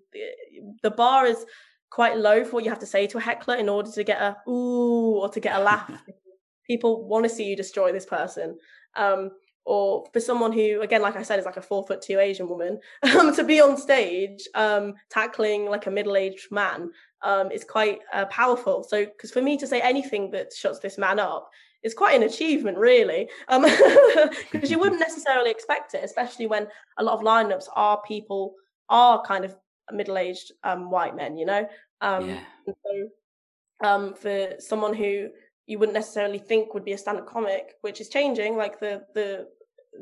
[0.84, 1.46] the bar is
[1.90, 4.22] quite low for what you have to say to a heckler in order to get
[4.22, 5.90] a ooh or to get a laugh.
[6.68, 8.58] People want to see you destroy this person.
[8.96, 9.32] Um,
[9.66, 12.48] or for someone who, again, like I said, is like a four foot two Asian
[12.48, 12.80] woman,
[13.18, 16.92] um, to be on stage um, tackling like a middle aged man
[17.24, 18.84] um, is quite uh, powerful.
[18.84, 21.50] So, because for me to say anything that shuts this man up
[21.84, 27.04] is quite an achievement, really, because um, you wouldn't necessarily expect it, especially when a
[27.04, 28.54] lot of lineups are people
[28.90, 29.56] are kind of
[29.92, 31.68] middle aged um, white men, you know.
[32.02, 32.40] Um, yeah.
[32.68, 35.30] So, um, for someone who
[35.68, 39.48] you wouldn't necessarily think would be a stand-up comic, which is changing, like the the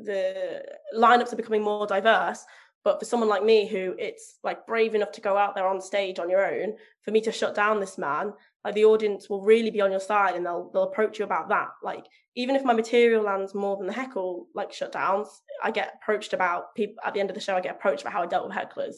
[0.03, 0.63] the
[0.95, 2.43] lineups are becoming more diverse.
[2.84, 5.79] But for someone like me, who it's like brave enough to go out there on
[5.79, 8.34] stage on your own, for me to shut down this man,
[8.65, 11.47] like the audience will really be on your side and they'll they'll approach you about
[11.49, 11.69] that.
[11.82, 15.27] Like even if my material lands more than the heckle like shutdowns,
[15.63, 17.56] I get approached about people at the end of the show.
[17.56, 18.95] I get approached about how I dealt with hecklers,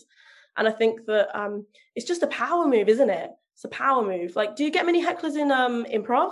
[0.58, 3.29] and I think that um, it's just a power move, isn't it?
[3.53, 4.36] It's a power move.
[4.36, 6.31] Like, do you get many hecklers in um, improv?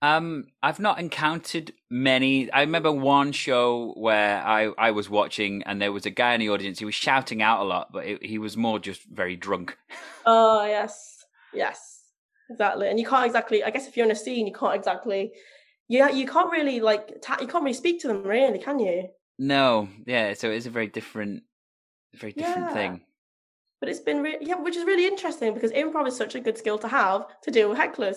[0.00, 2.50] Um, I've not encountered many.
[2.52, 6.40] I remember one show where I, I was watching and there was a guy in
[6.40, 6.78] the audience.
[6.78, 9.76] He was shouting out a lot, but it, he was more just very drunk.
[10.30, 12.02] Oh yes, yes,
[12.50, 12.86] exactly.
[12.90, 13.64] And you can't exactly.
[13.64, 15.32] I guess if you're in a scene, you can't exactly.
[15.88, 17.22] Yeah, you can't really like.
[17.22, 19.08] Ta- you can't really speak to them, really, can you?
[19.38, 20.34] No, yeah.
[20.34, 21.44] So it's a very different,
[22.14, 22.74] very different yeah.
[22.74, 23.00] thing.
[23.80, 26.58] But it's been really, yeah, which is really interesting because improv is such a good
[26.58, 28.16] skill to have to deal with hecklers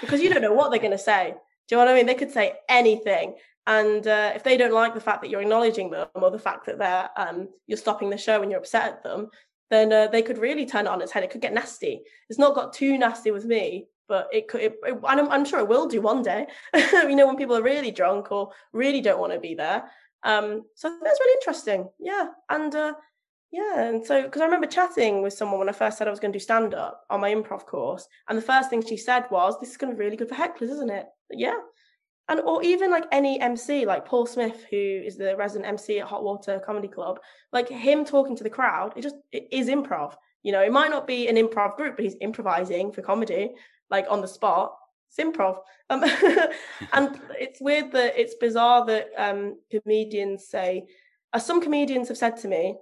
[0.00, 1.34] because you don't know what they're going to say.
[1.68, 2.06] Do you know what I mean?
[2.06, 5.90] They could say anything, and uh, if they don't like the fact that you're acknowledging
[5.90, 9.02] them or the fact that they're um, you're stopping the show and you're upset at
[9.02, 9.28] them,
[9.70, 11.22] then uh, they could really turn it on its head.
[11.22, 12.02] It could get nasty.
[12.30, 14.62] It's not got too nasty with me, but it could.
[14.62, 16.46] It, it, I'm, I'm, sure it will do one day.
[16.74, 19.84] you know, when people are really drunk or really don't want to be there.
[20.22, 21.88] Um, so that's really interesting.
[21.98, 22.94] Yeah, and uh,
[23.50, 26.20] yeah, and so because I remember chatting with someone when I first said I was
[26.20, 29.24] going to do stand up on my improv course, and the first thing she said
[29.30, 31.56] was, "This is going to be really good for hecklers, isn't it?" Yeah,
[32.28, 36.06] and or even like any MC, like Paul Smith, who is the resident MC at
[36.08, 37.20] Hot Water Comedy Club,
[37.52, 40.14] like him talking to the crowd, it just it is improv.
[40.42, 43.52] You know, it might not be an improv group, but he's improvising for comedy,
[43.90, 44.76] like on the spot.
[45.08, 45.56] It's improv,
[45.88, 46.04] um,
[46.92, 50.86] and it's weird that it's bizarre that um, comedians say.
[51.32, 52.74] Uh, some comedians have said to me,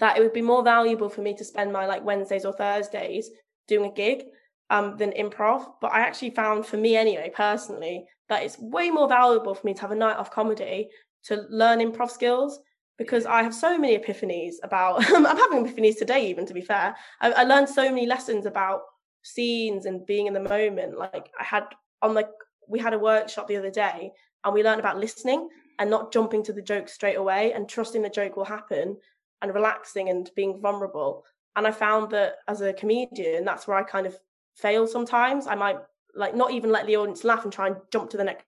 [0.00, 3.30] that it would be more valuable for me to spend my like Wednesdays or Thursdays
[3.66, 4.24] doing a gig
[4.70, 5.66] um, than improv.
[5.80, 9.74] But I actually found for me anyway, personally, that it's way more valuable for me
[9.74, 10.88] to have a night off comedy
[11.24, 12.60] to learn improv skills
[12.96, 15.04] because I have so many epiphanies about.
[15.14, 16.96] I'm having epiphanies today, even to be fair.
[17.20, 18.82] I, I learned so many lessons about
[19.22, 20.98] scenes and being in the moment.
[20.98, 21.64] Like I had
[22.02, 22.28] on the
[22.68, 24.12] we had a workshop the other day
[24.44, 28.02] and we learned about listening and not jumping to the joke straight away and trusting
[28.02, 28.96] the joke will happen
[29.42, 31.24] and relaxing and being vulnerable.
[31.56, 34.18] And I found that as a comedian, that's where I kind of
[34.54, 35.46] fail sometimes.
[35.46, 35.78] I might
[36.14, 38.44] like not even let the audience laugh and try and jump to the next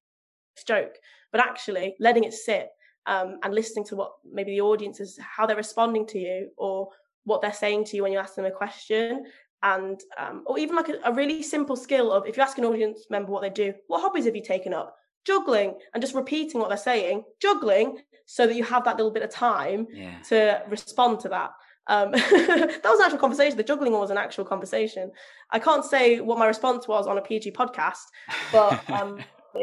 [0.67, 0.97] joke,
[1.33, 2.69] but actually letting it sit
[3.07, 6.89] um, and listening to what maybe the audience is, how they're responding to you or
[7.25, 9.25] what they're saying to you when you ask them a question.
[9.63, 12.65] And um, or even like a, a really simple skill of if you ask an
[12.65, 14.97] audience member what they do, what hobbies have you taken up?
[15.27, 19.23] Juggling and just repeating what they're saying, juggling so that you have that little bit
[19.23, 20.19] of time yeah.
[20.29, 21.51] to respond to that.
[21.87, 23.57] Um, that was an actual conversation.
[23.57, 25.11] The juggling one was an actual conversation.
[25.51, 28.05] I can't say what my response was on a PG podcast,
[28.53, 29.19] but um,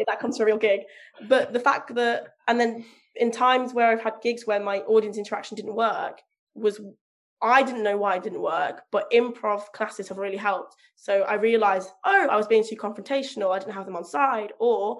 [0.06, 0.82] that comes to a real gig.
[1.28, 2.84] But the fact that, and then
[3.16, 6.22] in times where I've had gigs where my audience interaction didn't work,
[6.54, 6.82] was
[7.42, 10.76] I didn't know why it didn't work, but improv classes have really helped.
[10.96, 13.56] So I realized, oh, I was being too confrontational.
[13.56, 15.00] I didn't have them on side, or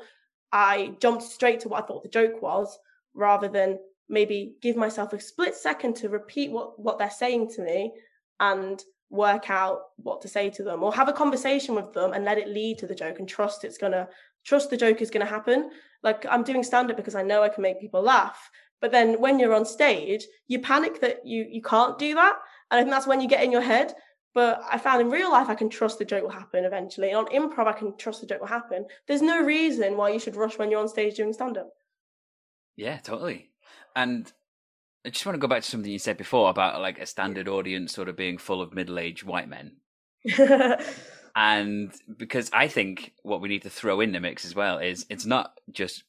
[0.52, 2.78] I jumped straight to what I thought the joke was,
[3.14, 3.80] rather than
[4.10, 7.92] maybe give myself a split second to repeat what, what they're saying to me
[8.40, 12.26] and work out what to say to them or have a conversation with them and
[12.26, 14.08] let it lead to the joke and trust it's to
[14.46, 15.70] trust the joke is to happen.
[16.04, 18.50] Like I'm doing stand up because I know I can make people laugh.
[18.80, 22.38] But then when you're on stage, you panic that you you can't do that.
[22.70, 23.94] And I think that's when you get in your head.
[24.38, 27.10] But I found in real life I can trust the joke will happen eventually.
[27.10, 28.86] And on improv I can trust the joke will happen.
[29.08, 31.70] There's no reason why you should rush when you're on stage doing stand up.
[32.76, 33.50] Yeah, totally.
[33.96, 34.32] And
[35.04, 37.48] I just want to go back to something you said before about like a standard
[37.48, 39.78] audience sort of being full of middle-aged white men.
[41.36, 45.08] and because I think what we need to throw in the mix as well is
[45.10, 46.04] it's not just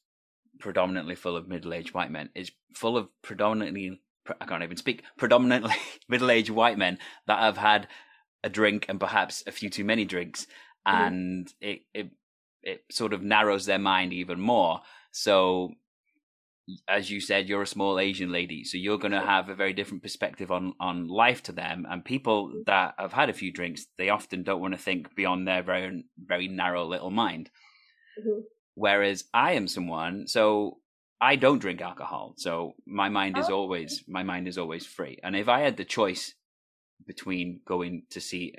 [0.59, 4.01] predominantly full of middle-aged white men; it's full of predominantly
[4.39, 5.73] I can't even speak predominantly
[6.07, 7.87] middle-aged white men that have had
[8.43, 10.47] a drink and perhaps a few too many drinks,
[10.87, 11.03] mm-hmm.
[11.03, 11.53] and mm.
[11.61, 12.09] it it
[12.61, 14.81] it sort of narrows their mind even more.
[15.11, 15.73] So
[16.87, 19.73] as you said, you're a small Asian lady, so you're going to have a very
[19.73, 21.85] different perspective on on life to them.
[21.89, 25.47] And people that have had a few drinks, they often don't want to think beyond
[25.47, 27.49] their very very narrow little mind.
[28.19, 28.41] Mm-hmm.
[28.75, 30.77] Whereas I am someone, so
[31.19, 33.55] I don't drink alcohol, so my mind is oh.
[33.55, 35.19] always my mind is always free.
[35.23, 36.33] And if I had the choice
[37.05, 38.55] between going to see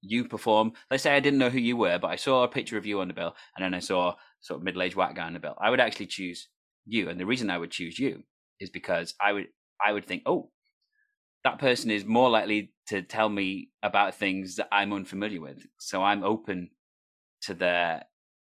[0.00, 2.78] you perform, let's say I didn't know who you were, but I saw a picture
[2.78, 5.26] of you on the bill, and then I saw sort of middle aged white guy
[5.26, 6.48] on the bill, I would actually choose
[6.86, 7.08] you.
[7.08, 8.22] And the reason I would choose you
[8.60, 9.48] is because I would
[9.84, 10.50] I would think, oh,
[11.44, 15.66] that person is more likely to tell me about things that I'm unfamiliar with.
[15.78, 16.70] So I'm open
[17.42, 18.04] to their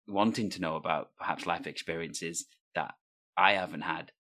[0.09, 2.95] wanting to know about perhaps life experiences that
[3.37, 4.11] I haven't had.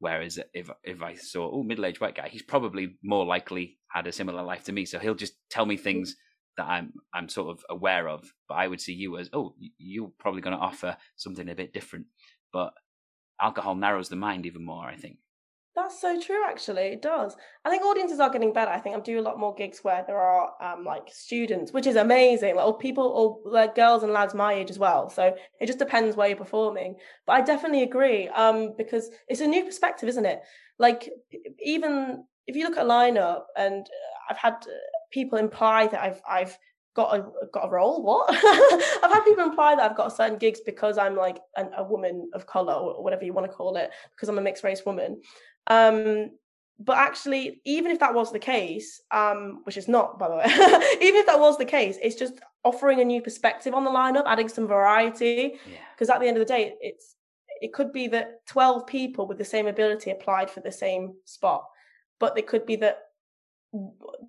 [0.00, 4.06] Whereas if if I saw oh middle aged white guy, he's probably more likely had
[4.06, 4.84] a similar life to me.
[4.84, 6.14] So he'll just tell me things
[6.56, 8.32] that I'm I'm sort of aware of.
[8.48, 11.72] But I would see you as oh you're probably going to offer something a bit
[11.72, 12.06] different.
[12.52, 12.72] But
[13.40, 15.18] alcohol narrows the mind even more, I think.
[15.78, 16.88] That's so true, actually.
[16.88, 17.36] It does.
[17.64, 18.72] I think audiences are getting better.
[18.72, 21.86] I think I'm doing a lot more gigs where there are um, like students, which
[21.86, 25.08] is amazing, like, or people, or like girls and lads my age as well.
[25.08, 26.96] So it just depends where you're performing.
[27.26, 30.40] But I definitely agree um, because it's a new perspective, isn't it?
[30.80, 31.10] Like,
[31.62, 34.72] even if you look at a lineup, and uh, I've had uh,
[35.12, 36.58] people imply that I've I've
[36.98, 38.02] got a got a role.
[38.02, 38.28] What?
[39.04, 42.28] I've had people imply that I've got certain gigs because I'm like an, a woman
[42.34, 45.20] of color or whatever you want to call it, because I'm a mixed race woman.
[45.66, 46.30] Um,
[46.80, 50.44] but actually, even if that was the case, um, which is not, by the way,
[51.00, 54.24] even if that was the case, it's just offering a new perspective on the lineup,
[54.26, 55.58] adding some variety.
[55.94, 56.14] Because yeah.
[56.14, 57.16] at the end of the day, it's
[57.60, 61.64] it could be that 12 people with the same ability applied for the same spot,
[62.20, 62.98] but it could be that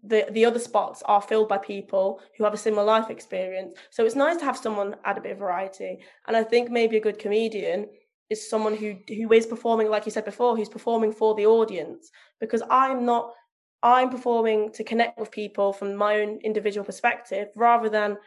[0.03, 3.73] the the other spots are filled by people who have a similar life experience.
[3.91, 5.99] So it's nice to have someone add a bit of variety.
[6.27, 7.87] And I think maybe a good comedian
[8.29, 12.11] is someone who who is performing, like you said before, who's performing for the audience.
[12.39, 13.33] Because I'm not
[13.81, 18.17] I'm performing to connect with people from my own individual perspective rather than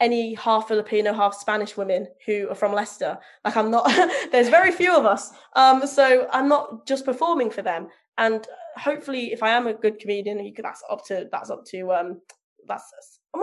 [0.00, 3.18] any half Filipino, half Spanish women who are from Leicester.
[3.44, 3.86] Like I'm not
[4.32, 5.30] there's very few of us.
[5.54, 7.88] Um so I'm not just performing for them.
[8.16, 11.64] And hopefully, if I am a good comedian, you could, that's up to that's up
[11.66, 12.20] to um
[12.66, 12.92] that's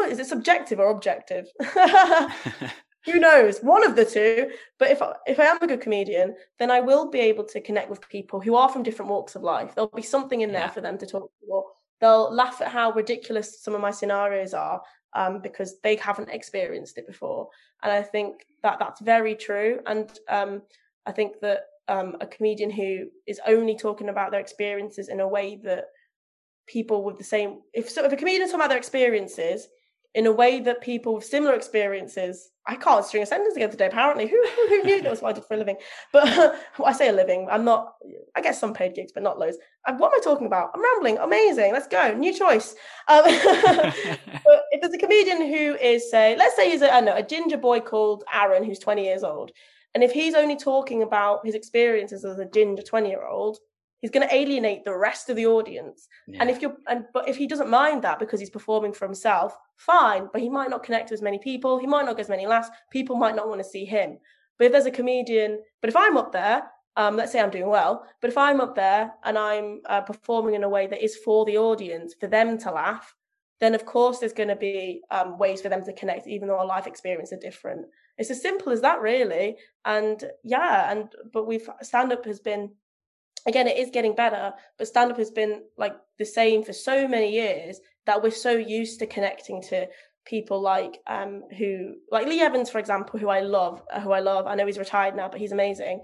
[0.10, 1.48] is it subjective or objective?
[3.06, 3.60] Who knows?
[3.60, 4.52] One of the two.
[4.80, 7.90] But if if I am a good comedian, then I will be able to connect
[7.90, 9.76] with people who are from different walks of life.
[9.76, 10.72] There'll be something in there yeah.
[10.72, 11.48] for them to talk to.
[11.48, 11.66] Or
[12.02, 14.82] they'll laugh at how ridiculous some of my scenarios are
[15.14, 17.50] um, because they haven't experienced it before.
[17.84, 19.80] And I think that that's very true.
[19.86, 20.64] And um,
[21.06, 25.28] I think that um, a comedian who is only talking about their experiences in a
[25.28, 25.86] way that
[26.68, 29.68] people with the same if so if a comedian's talking about their experiences
[30.16, 33.88] in a way that people with similar experiences I can't string a sentence together today.
[33.88, 35.78] Apparently, who who knew that was what I did for a living?
[36.12, 36.26] But
[36.80, 37.48] well, I say a living.
[37.50, 37.94] I'm not.
[38.36, 39.58] I guess some paid gigs, but not loads.
[39.86, 40.72] what am I talking about?
[40.74, 41.18] I'm rambling.
[41.18, 41.74] Amazing.
[41.74, 42.14] Let's go.
[42.14, 42.76] New choice.
[43.08, 47.16] Um, but if there's a comedian who is, say, let's say he's a, I know
[47.16, 49.52] a ginger boy called Aaron who's 20 years old,
[49.94, 53.60] and if he's only talking about his experiences as a ginger 20 year old,
[54.02, 56.08] he's going to alienate the rest of the audience.
[56.28, 56.42] Yeah.
[56.42, 59.58] And if you're, and but if he doesn't mind that because he's performing for himself,
[59.78, 60.30] fine.
[60.32, 61.80] But he might not connect to as many people.
[61.80, 62.70] He might not get as many laughs.
[62.92, 64.18] People might not want to see him.
[64.58, 66.64] But if there's a comedian, but if I'm up there,
[66.98, 70.56] um, let's say I'm doing well, but if I'm up there and I'm uh, performing
[70.56, 73.14] in a way that is for the audience, for them to laugh,
[73.60, 76.58] then of course there's going to be um, ways for them to connect, even though
[76.58, 77.86] our life experience are different.
[78.18, 79.58] It's as simple as that, really.
[79.84, 82.72] And yeah, and but we've stand up has been
[83.46, 87.08] again, it is getting better, but stand up has been like the same for so
[87.08, 89.88] many years that we're so used to connecting to
[90.26, 94.20] people like um who like Lee Evans, for example, who I love, uh, who I
[94.20, 94.48] love.
[94.48, 96.02] I know he's retired now, but he's amazing.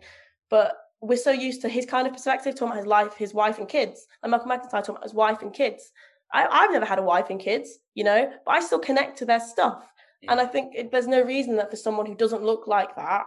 [0.49, 3.57] But we're so used to his kind of perspective, talking about his life, his wife
[3.57, 4.05] and kids.
[4.21, 5.91] And Malcolm McIntyre talking about his wife and kids.
[6.33, 9.25] I, I've never had a wife and kids, you know, but I still connect to
[9.25, 9.83] their stuff.
[10.21, 10.31] Yeah.
[10.31, 13.25] And I think it, there's no reason that for someone who doesn't look like that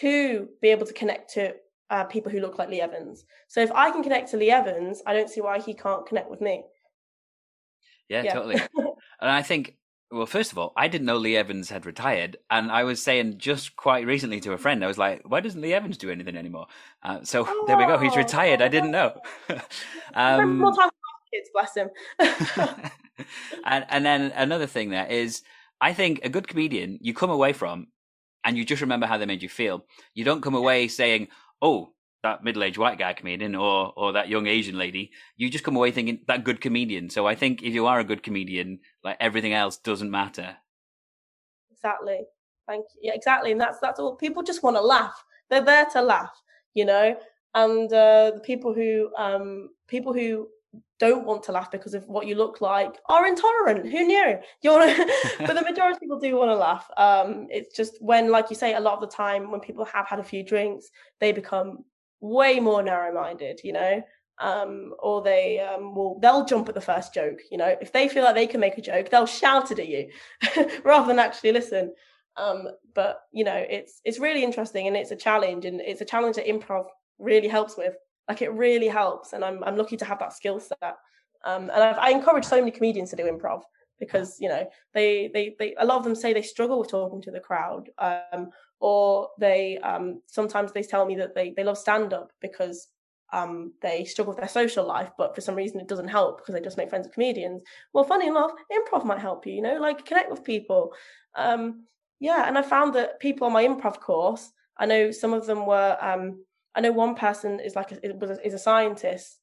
[0.00, 1.54] to be able to connect to
[1.90, 3.24] uh, people who look like Lee Evans.
[3.48, 6.30] So if I can connect to Lee Evans, I don't see why he can't connect
[6.30, 6.64] with me.
[8.08, 8.34] Yeah, yeah.
[8.34, 8.54] totally.
[8.76, 9.76] and I think,
[10.10, 13.38] well, first of all, I didn't know Lee Evans had retired, and I was saying
[13.38, 16.36] just quite recently to a friend, I was like, "Why doesn't Lee Evans do anything
[16.36, 16.66] anymore?"
[17.02, 17.98] Uh, so oh, there we go.
[17.98, 18.62] He's retired.
[18.62, 19.20] I didn't know.
[20.14, 20.64] um,
[21.32, 21.90] kids, bless him.
[23.64, 25.42] and and then another thing there is,
[25.80, 27.88] I think a good comedian you come away from,
[28.44, 29.84] and you just remember how they made you feel.
[30.14, 31.28] You don't come away saying,
[31.62, 31.92] "Oh,
[32.22, 35.90] that middle-aged white guy comedian or or that young Asian lady, you just come away
[35.90, 37.10] thinking that good comedian.
[37.10, 40.56] So I think if you are a good comedian, like everything else doesn't matter.
[41.70, 42.20] Exactly.
[42.66, 43.00] Thank you.
[43.04, 43.52] Yeah, exactly.
[43.52, 44.16] And that's that's all.
[44.16, 45.24] People just want to laugh.
[45.50, 46.42] They're there to laugh,
[46.74, 47.16] you know.
[47.54, 50.48] And uh, the people who um, people who
[50.98, 53.86] don't want to laugh because of what you look like are intolerant.
[53.86, 54.38] Who knew?
[54.62, 54.96] You want
[55.38, 56.88] but the majority of people do want to laugh.
[56.96, 60.06] Um, it's just when, like you say, a lot of the time when people have
[60.06, 61.84] had a few drinks, they become
[62.20, 64.02] way more narrow-minded you know
[64.38, 68.08] um, or they um, will they'll jump at the first joke you know if they
[68.08, 70.08] feel like they can make a joke they'll shout it at you
[70.84, 71.92] rather than actually listen
[72.36, 76.06] um, but you know it's it's really interesting and it's a challenge and it's a
[76.06, 76.86] challenge that improv
[77.18, 77.94] really helps with
[78.28, 80.96] like it really helps and i'm, I'm lucky to have that skill set
[81.44, 83.62] um, and I've, i encourage so many comedians to do improv
[83.98, 87.22] because you know they they they a lot of them say they struggle with talking
[87.22, 88.50] to the crowd um,
[88.80, 92.88] or they um, sometimes they tell me that they they love stand up because
[93.32, 96.54] um, they struggle with their social life, but for some reason it doesn't help because
[96.54, 97.62] they just make friends with comedians.
[97.92, 99.54] Well, funny enough, improv might help you.
[99.54, 100.92] You know, like connect with people.
[101.34, 101.86] Um,
[102.20, 105.66] yeah, and I found that people on my improv course, I know some of them
[105.66, 105.96] were.
[106.76, 109.38] I know one person is like a, is a, is a scientist,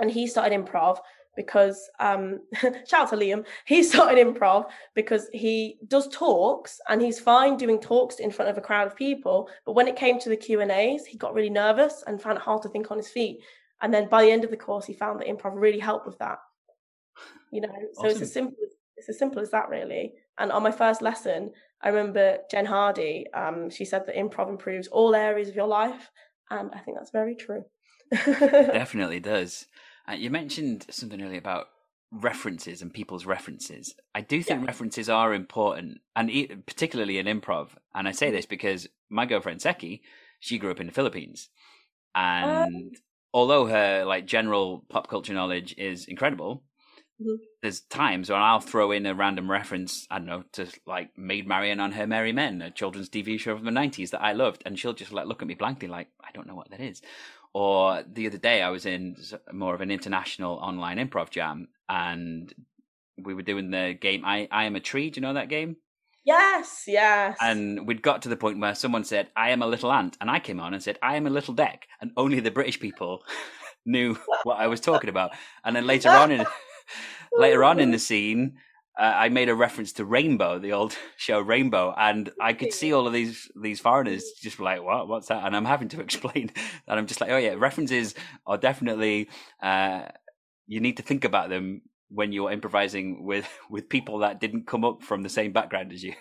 [0.00, 0.98] and he started improv
[1.36, 2.40] because um
[2.86, 3.44] shout out to Liam.
[3.64, 8.58] He started improv because he does talks and he's fine doing talks in front of
[8.58, 11.34] a crowd of people but when it came to the Q and A's he got
[11.34, 13.40] really nervous and found it hard to think on his feet.
[13.82, 16.18] And then by the end of the course he found that improv really helped with
[16.18, 16.38] that.
[17.52, 18.10] You know so awesome.
[18.10, 20.14] it's as simple as it's as simple as that really.
[20.38, 21.52] And on my first lesson
[21.82, 26.10] I remember Jen Hardy um she said that improv improves all areas of your life
[26.50, 27.64] and I think that's very true
[28.12, 29.66] definitely does
[30.08, 31.66] uh, you mentioned something earlier about
[32.14, 33.94] references and people's references.
[34.14, 34.66] I do think yeah.
[34.66, 36.30] references are important, and
[36.66, 37.70] particularly in improv.
[37.94, 38.36] And I say mm-hmm.
[38.36, 40.02] this because my girlfriend Seki,
[40.40, 41.48] she grew up in the Philippines,
[42.14, 42.90] and um,
[43.32, 46.62] although her like general pop culture knowledge is incredible,
[47.20, 47.34] mm-hmm.
[47.64, 50.06] There's times when I'll throw in a random reference.
[50.10, 53.56] I don't know to like Maid Marian and Her Merry Men, a children's TV show
[53.56, 56.08] from the '90s that I loved, and she'll just like look at me blankly, like
[56.22, 57.00] I don't know what that is.
[57.54, 59.16] Or the other day, I was in
[59.50, 62.52] more of an international online improv jam, and
[63.16, 64.26] we were doing the game.
[64.26, 65.08] I I am a tree.
[65.08, 65.76] Do you know that game?
[66.22, 67.38] Yes, yes.
[67.40, 70.30] And we'd got to the point where someone said, "I am a little ant," and
[70.30, 73.24] I came on and said, "I am a little Dec," and only the British people
[73.86, 75.30] knew what I was talking about.
[75.64, 76.44] And then later on in
[77.36, 78.58] later on in the scene,
[78.98, 82.92] uh, I made a reference to Rainbow, the old show Rainbow, and I could see
[82.92, 85.08] all of these these foreigners just like, "What?
[85.08, 86.50] What's that?" And I'm having to explain,
[86.86, 88.14] and I'm just like, "Oh yeah, references
[88.46, 89.28] are definitely
[89.62, 90.06] uh,
[90.66, 94.84] you need to think about them when you're improvising with with people that didn't come
[94.84, 96.14] up from the same background as you."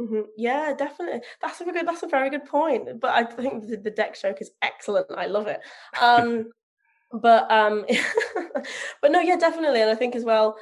[0.00, 0.22] Mm-hmm.
[0.36, 1.20] Yeah, definitely.
[1.42, 1.86] That's a good.
[1.86, 3.00] That's a very good point.
[3.00, 5.06] But I think the, the Dec joke is excellent.
[5.14, 5.60] I love it.
[6.00, 6.50] Um,
[7.12, 7.84] but um,
[9.02, 9.80] but no, yeah, definitely.
[9.80, 10.56] And I think as well,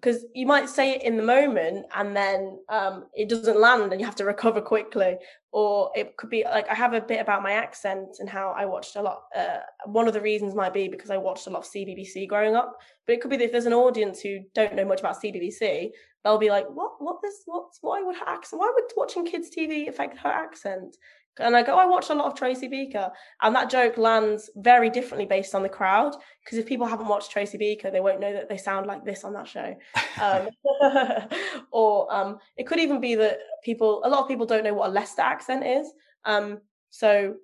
[0.00, 4.00] because you might say it in the moment and then um, it doesn't land and
[4.00, 5.16] you have to recover quickly
[5.50, 8.64] or it could be like i have a bit about my accent and how i
[8.64, 11.60] watched a lot uh, one of the reasons might be because i watched a lot
[11.60, 12.76] of cbbc growing up
[13.06, 15.90] but it could be that if there's an audience who don't know much about cbbc
[16.22, 19.50] they'll be like what what this what why would her accent why would watching kids
[19.50, 20.96] tv affect her accent
[21.38, 23.10] and I go, oh, I watched a lot of Tracy Beaker,
[23.42, 26.14] and that joke lands very differently based on the crowd.
[26.44, 29.24] Because if people haven't watched Tracy Beaker, they won't know that they sound like this
[29.24, 29.76] on that show.
[30.20, 30.48] Um,
[31.70, 34.88] or um, it could even be that people, a lot of people don't know what
[34.88, 35.92] a Leicester accent is.
[36.24, 36.58] Um,
[36.90, 37.36] so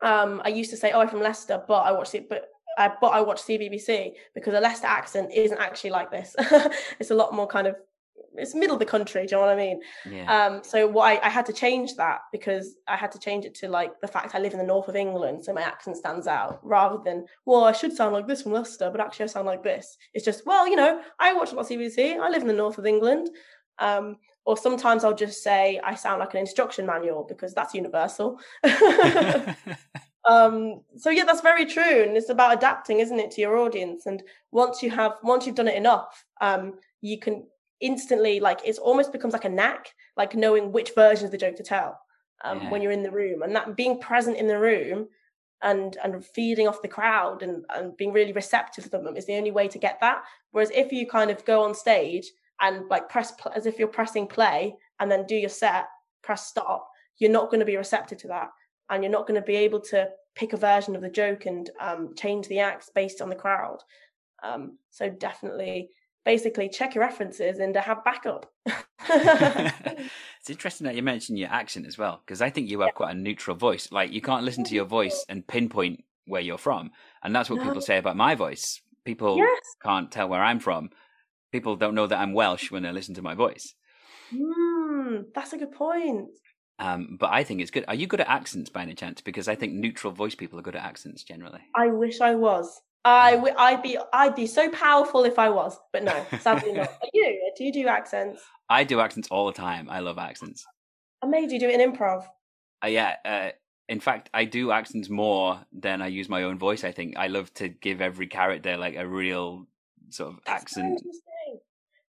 [0.00, 2.48] um, I used to say, oh, I'm from Leicester, but I watched it, but
[2.78, 6.34] I, but I watch CBBC because a Leicester accent isn't actually like this.
[7.00, 7.76] it's a lot more kind of
[8.38, 9.26] it's middle of the country.
[9.26, 9.80] Do you know what I mean?
[10.10, 10.46] Yeah.
[10.46, 13.54] Um, so what I, I, had to change that because I had to change it
[13.56, 16.26] to like the fact I live in the north of England, so my accent stands
[16.26, 19.46] out rather than well I should sound like this from Leicester, but actually I sound
[19.46, 19.96] like this.
[20.14, 22.18] It's just well you know I watch a lot of CBBC.
[22.18, 23.28] I live in the north of England.
[23.78, 24.16] Um,
[24.48, 28.40] or sometimes I'll just say I sound like an instruction manual because that's universal.
[30.24, 34.06] um, so yeah, that's very true, and it's about adapting, isn't it, to your audience?
[34.06, 37.46] And once you have, once you've done it enough, um, you can
[37.80, 41.54] instantly like it almost becomes like a knack like knowing which version of the joke
[41.54, 41.98] to tell
[42.44, 42.70] um, yeah.
[42.70, 45.08] when you're in the room, and that being present in the room
[45.62, 49.36] and and feeding off the crowd and and being really receptive to them is the
[49.36, 50.22] only way to get that.
[50.52, 53.88] Whereas if you kind of go on stage and like press pl- as if you're
[53.88, 55.86] pressing play and then do your set,
[56.22, 58.50] press stop, you're not going to be receptive to that,
[58.90, 61.70] and you're not going to be able to pick a version of the joke and
[61.80, 63.78] um, change the acts based on the crowd.
[64.44, 65.90] Um, so definitely,
[66.24, 68.50] basically, check your references and to have backup.
[69.08, 72.92] it's interesting that you mentioned your accent as well, because I think you have yeah.
[72.92, 73.90] quite a neutral voice.
[73.90, 76.90] Like you can't listen to your voice and pinpoint where you're from,
[77.22, 77.64] and that's what no.
[77.64, 78.80] people say about my voice.
[79.04, 79.60] People yes.
[79.82, 80.90] can't tell where I'm from.
[81.52, 83.74] People don't know that I'm Welsh when they listen to my voice.
[84.34, 86.28] Mm, that's a good point.
[86.78, 87.84] Um, but I think it's good.
[87.88, 89.20] Are you good at accents by any chance?
[89.20, 91.60] Because I think neutral voice people are good at accents generally.
[91.74, 92.82] I wish I was.
[93.04, 96.88] I w- I'd be I'd be so powerful if I was, but no, sadly not.
[96.88, 97.52] Are you?
[97.56, 98.42] Do you do accents?
[98.68, 99.88] I do accents all the time.
[99.88, 100.66] I love accents.
[101.22, 102.24] I made you do it in improv.
[102.84, 103.16] Uh, yeah.
[103.24, 103.50] Uh,
[103.88, 106.84] in fact, I do accents more than I use my own voice.
[106.84, 109.66] I think I love to give every character like a real
[110.10, 111.00] sort of that's accent.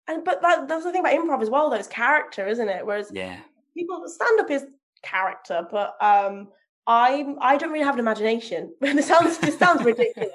[0.08, 1.70] and but that, that's the thing about improv as well.
[1.70, 2.86] Though it's character, isn't it?
[2.86, 3.40] Whereas yeah,
[3.76, 4.66] people stand up is
[5.04, 6.48] character, but um,
[6.88, 8.74] I I don't really have an imagination.
[8.82, 10.32] it sounds it sounds ridiculous.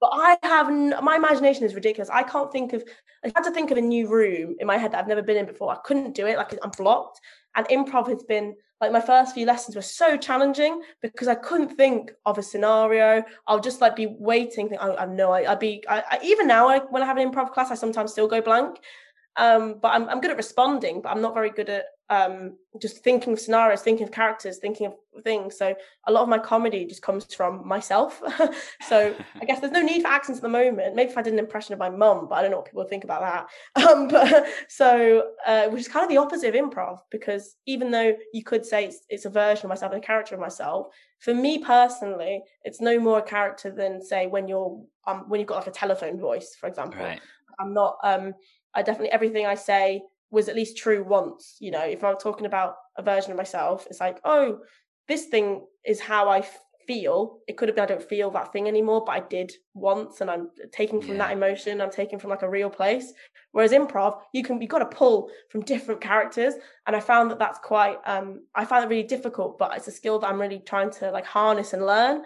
[0.00, 0.70] But I have
[1.02, 2.10] my imagination is ridiculous.
[2.10, 2.84] I can't think of.
[3.24, 5.36] I had to think of a new room in my head that I've never been
[5.36, 5.72] in before.
[5.72, 6.36] I couldn't do it.
[6.36, 7.20] Like I'm blocked.
[7.56, 11.76] And improv has been like my first few lessons were so challenging because I couldn't
[11.76, 13.24] think of a scenario.
[13.48, 14.68] I'll just like be waiting.
[14.68, 15.82] Think, I, I know I, would be.
[15.88, 18.40] I, I, even now, I, when I have an improv class, I sometimes still go
[18.40, 18.78] blank.
[19.36, 22.98] Um, but I'm, I'm good at responding, but I'm not very good at um, just
[23.04, 25.58] thinking of scenarios, thinking of characters, thinking of things.
[25.58, 25.74] So
[26.06, 28.22] a lot of my comedy just comes from myself.
[28.88, 30.96] so I guess there's no need for accents at the moment.
[30.96, 32.84] Maybe if I did an impression of my mum, but I don't know what people
[32.84, 33.48] think about that.
[33.88, 38.14] Um, but so uh, which is kind of the opposite of improv because even though
[38.34, 40.88] you could say it's, it's a version of myself and a character of myself,
[41.20, 45.48] for me personally, it's no more a character than say when you're um when you've
[45.48, 47.00] got like a telephone voice, for example.
[47.00, 47.20] Right.
[47.58, 48.34] I'm not um
[48.74, 51.56] I definitely everything I say was at least true once.
[51.60, 54.60] You know, if I'm talking about a version of myself, it's like, oh,
[55.06, 56.46] this thing is how I
[56.86, 57.38] feel.
[57.46, 60.30] It could have been I don't feel that thing anymore, but I did once, and
[60.30, 61.18] I'm taking from yeah.
[61.18, 61.80] that emotion.
[61.80, 63.12] I'm taking from like a real place.
[63.52, 66.54] Whereas improv, you can you got to pull from different characters,
[66.86, 67.98] and I found that that's quite.
[68.06, 71.10] um I find it really difficult, but it's a skill that I'm really trying to
[71.10, 72.22] like harness and learn.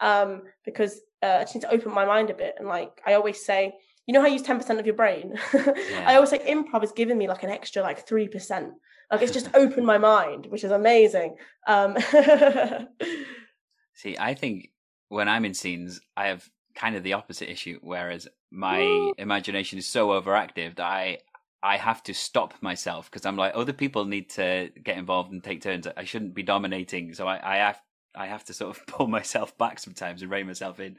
[0.00, 3.14] Um, because uh, I just need to open my mind a bit, and like I
[3.14, 3.74] always say
[4.06, 6.04] you know how you use 10% of your brain yeah.
[6.06, 8.70] i always say improv has given me like an extra like 3%
[9.10, 11.36] like it's just opened my mind which is amazing
[11.66, 11.96] um
[13.94, 14.70] see i think
[15.08, 19.86] when i'm in scenes i have kind of the opposite issue whereas my imagination is
[19.86, 21.18] so overactive that i
[21.66, 25.42] I have to stop myself because I'm like other people need to get involved and
[25.42, 25.88] take turns.
[25.96, 27.80] I shouldn't be dominating, so I, I have
[28.14, 30.96] I have to sort of pull myself back sometimes and rein myself in.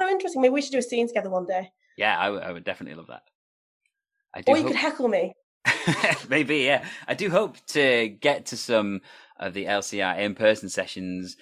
[0.00, 0.40] So interesting.
[0.40, 1.72] Maybe we should do a scene together one day.
[1.96, 3.22] Yeah, I, w- I would definitely love that.
[4.34, 4.72] I do or you hope...
[4.72, 5.32] could heckle me.
[6.28, 6.84] Maybe, yeah.
[7.08, 9.00] I do hope to get to some
[9.38, 11.36] of the LCI in person sessions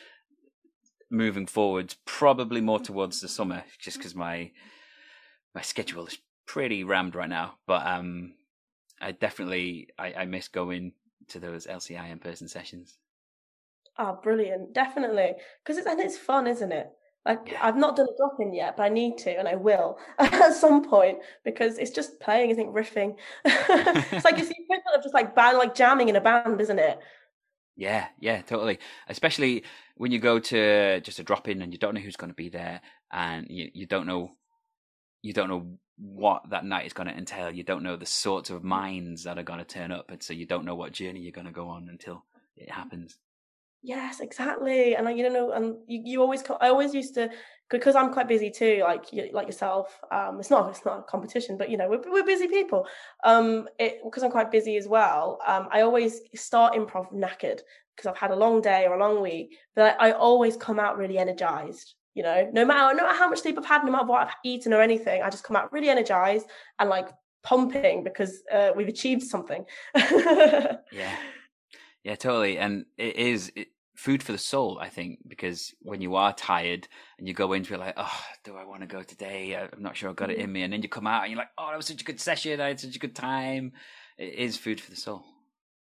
[1.11, 4.51] moving forward, probably more towards the summer, just because my
[5.55, 7.55] my schedule is pretty rammed right now.
[7.67, 8.35] But um,
[9.01, 10.93] I definitely I, I miss going
[11.29, 12.99] to those LCI in person sessions.
[13.99, 14.73] Oh, brilliant!
[14.73, 16.91] Definitely, because it's and it's fun, isn't it?
[17.27, 19.99] Like I've not done a drop in yet, but I need to, and I will
[20.19, 23.17] at some point because it's just playing, I think, riffing.
[23.45, 26.79] it's like you see people are just like band, like jamming in a band, isn't
[26.79, 26.99] it?
[27.77, 28.79] Yeah, yeah, totally.
[29.09, 29.65] Especially
[29.97, 32.35] when you go to just a drop in and you don't know who's going to
[32.35, 34.31] be there, and you you don't know
[35.23, 37.51] you don't know what that night is going to entail.
[37.51, 40.35] You don't know the sorts of minds that are going to turn up, and so
[40.35, 42.25] you don't know what journey you're going to go on until
[42.57, 43.17] it happens.
[43.87, 44.97] Yes, exactly.
[44.97, 47.29] And I, you know, and you, you always, I always used to,
[47.69, 50.01] because I'm quite busy too, like you, like yourself.
[50.11, 52.87] Um, it's not, it's not a competition, but you know, we're, we're busy people.
[53.25, 55.39] Um, it because I'm quite busy as well.
[55.47, 57.61] Um, I always start improv knackered
[57.95, 60.81] because I've had a long day or a long week, but I, I always come
[60.81, 61.93] out really energized.
[62.15, 64.35] You know, no matter no matter how much sleep I've had, no matter what I've
[64.47, 66.47] eaten or anything, I just come out really energized
[66.79, 67.09] and like
[67.43, 69.67] pumping because uh, we've achieved something.
[69.95, 70.79] yeah.
[72.05, 72.59] Yeah, totally.
[72.59, 76.89] And it is, it, food for the soul, I think, because when you are tired
[77.19, 79.57] and you go into it like, oh, do I want to go today?
[79.57, 80.53] I'm not sure I got it in mm-hmm.
[80.53, 80.63] me.
[80.63, 82.61] And then you come out and you're like, oh, that was such a good session.
[82.61, 83.73] I had such a good time.
[84.19, 85.25] It is food for the soul.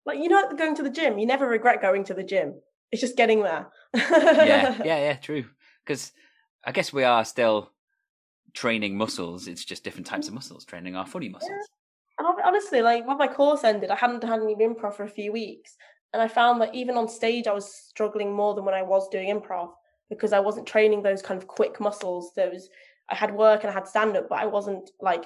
[0.04, 2.60] Like, you know, going to the gym, you never regret going to the gym.
[2.90, 3.68] It's just getting there.
[3.94, 5.44] yeah, yeah, yeah, true.
[5.84, 6.12] Because
[6.64, 7.70] I guess we are still
[8.52, 9.46] training muscles.
[9.46, 11.50] It's just different types of muscles, training our funny muscles.
[11.50, 12.26] Yeah.
[12.26, 15.32] And honestly, like when my course ended, I hadn't had any improv for a few
[15.32, 15.76] weeks,
[16.12, 19.08] And I found that even on stage, I was struggling more than when I was
[19.08, 19.70] doing improv
[20.10, 22.32] because I wasn't training those kind of quick muscles.
[22.36, 22.68] Those
[23.10, 25.24] I had work and I had stand up, but I wasn't like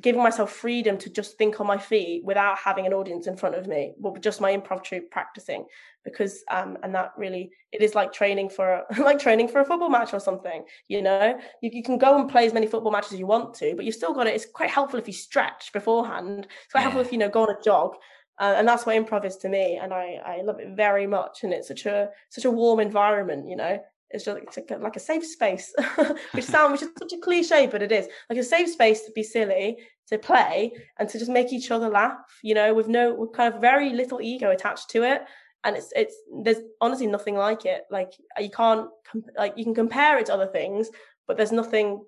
[0.00, 3.54] giving myself freedom to just think on my feet without having an audience in front
[3.54, 5.66] of me, but just my improv troupe practicing.
[6.04, 9.64] Because um, and that really it is like training for a, like training for a
[9.64, 10.64] football match or something.
[10.88, 13.54] You know, you, you can go and play as many football matches as you want
[13.54, 14.34] to, but you've still got it.
[14.34, 16.46] It's quite helpful if you stretch beforehand.
[16.64, 16.90] It's quite yeah.
[16.90, 17.96] helpful if you know go on a jog.
[18.42, 21.44] Uh, and that's what improv is to me, and I, I love it very much.
[21.44, 23.78] And it's such a such a warm environment, you know
[24.12, 25.74] it's just it's like, a, like a safe space,
[26.32, 29.12] which sound which is such a cliche, but it is like a safe space to
[29.12, 29.78] be silly,
[30.08, 32.18] to play, and to just make each other laugh.
[32.42, 35.22] You know, with no with kind of very little ego attached to it,
[35.64, 36.14] and it's it's
[36.44, 37.84] there's honestly nothing like it.
[37.90, 38.88] Like you can't
[39.36, 40.90] like you can compare it to other things,
[41.26, 42.04] but there's nothing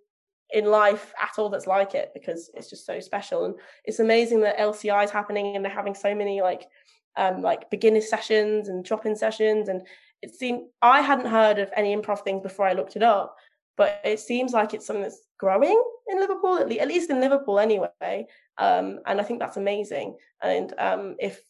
[0.54, 4.40] in life at all that's like it because it's just so special and it's amazing
[4.40, 6.68] that LCI is happening and they're having so many like
[7.16, 9.82] um like beginner sessions and drop-in sessions and
[10.24, 13.36] it seemed I hadn't heard of any improv things before I looked it up,
[13.76, 18.26] but it seems like it's something that's growing in Liverpool, at least in Liverpool anyway.
[18.56, 20.16] Um, and I think that's amazing.
[20.42, 21.42] And um, if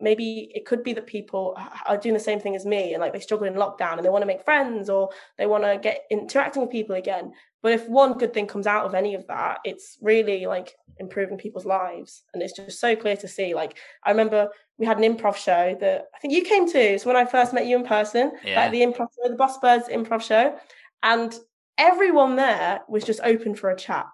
[0.00, 1.56] maybe it could be that people
[1.86, 4.10] are doing the same thing as me and like they struggle in lockdown and they
[4.10, 7.32] want to make friends or they want to get interacting with people again
[7.62, 11.38] but if one good thing comes out of any of that it's really like improving
[11.38, 12.22] people's lives.
[12.32, 14.48] And it's just so clear to see like i remember
[14.78, 16.98] we had an improv show that i think you came to.
[16.98, 18.32] So when i first met you in person.
[18.44, 18.62] Yeah.
[18.62, 20.56] at the improv show the boss birds improv show.
[21.02, 21.34] And
[21.78, 24.06] everyone there was just open for a chat.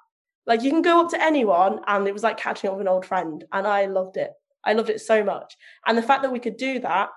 [0.46, 2.92] Like you can go up to anyone and it was like catching up with an
[2.92, 3.44] old friend.
[3.52, 4.32] And i loved it.
[4.64, 5.56] I loved it so much.
[5.86, 7.10] And the fact that we could do that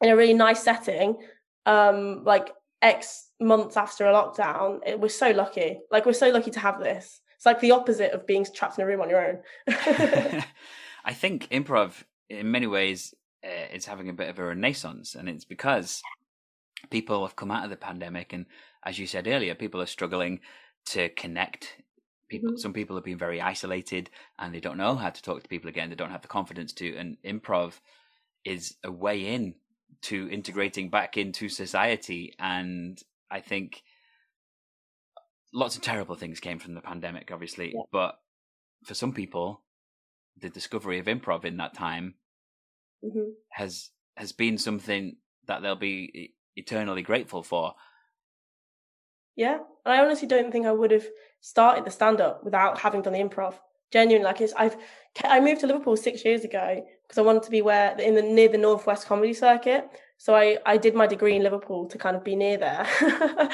[0.00, 1.16] in a really nice setting,
[1.66, 2.50] um, like
[2.82, 5.80] X months after a lockdown, it, we're so lucky.
[5.90, 7.20] Like we're so lucky to have this.
[7.36, 9.38] It's like the opposite of being trapped in a room on your own.
[11.04, 13.14] I think improv, in many ways,
[13.44, 16.00] uh, is having a bit of a renaissance, and it's because
[16.90, 18.46] people have come out of the pandemic, and
[18.84, 20.40] as you said earlier, people are struggling
[20.86, 21.76] to connect
[22.28, 22.58] people mm-hmm.
[22.58, 25.68] some people have been very isolated and they don't know how to talk to people
[25.68, 27.80] again they don't have the confidence to and improv
[28.44, 29.54] is a way in
[30.02, 33.02] to integrating back into society and
[33.34, 33.82] i think
[35.52, 37.82] lots of terrible things came from the pandemic obviously yeah.
[37.92, 38.14] but
[38.84, 39.62] for some people
[40.40, 42.14] the discovery of improv in that time
[43.04, 43.30] mm-hmm.
[43.50, 45.16] has has been something
[45.46, 47.74] that they'll be eternally grateful for
[49.36, 51.06] yeah and i honestly don't think i would have
[51.44, 53.54] started the stand up without having done the improv.
[53.92, 54.76] Genuinely, like it's I've
[55.22, 58.22] I moved to Liverpool six years ago because I wanted to be where in the
[58.22, 59.88] near the northwest comedy circuit.
[60.18, 62.86] So I I did my degree in Liverpool to kind of be near there,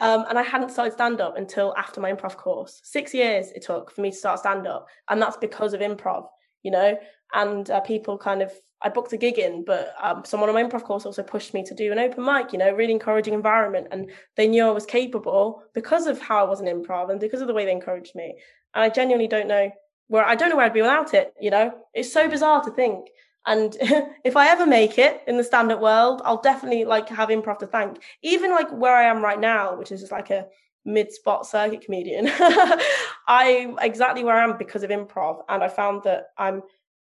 [0.00, 2.80] um, and I hadn't started stand up until after my improv course.
[2.84, 6.26] Six years it took for me to start stand up, and that's because of improv,
[6.62, 6.96] you know.
[7.32, 8.52] And uh, people kind of
[8.84, 11.64] I booked a gig in, but um, someone on my improv course also pushed me
[11.64, 13.88] to do an open mic, you know, really encouraging environment.
[13.90, 17.40] And they knew I was capable because of how I was an improv and because
[17.40, 18.34] of the way they encouraged me.
[18.74, 19.70] And I genuinely don't know
[20.08, 21.72] where I don't know where I'd be without it, you know?
[21.94, 23.06] It's so bizarre to think.
[23.46, 23.76] And
[24.24, 27.66] if I ever make it in the stand-up world, I'll definitely like have improv to
[27.66, 28.02] thank.
[28.22, 30.46] Even like where I am right now, which is just like a
[30.84, 32.30] mid-spot circuit comedian,
[33.28, 35.42] I'm exactly where I am because of improv.
[35.48, 36.62] And I found that I'm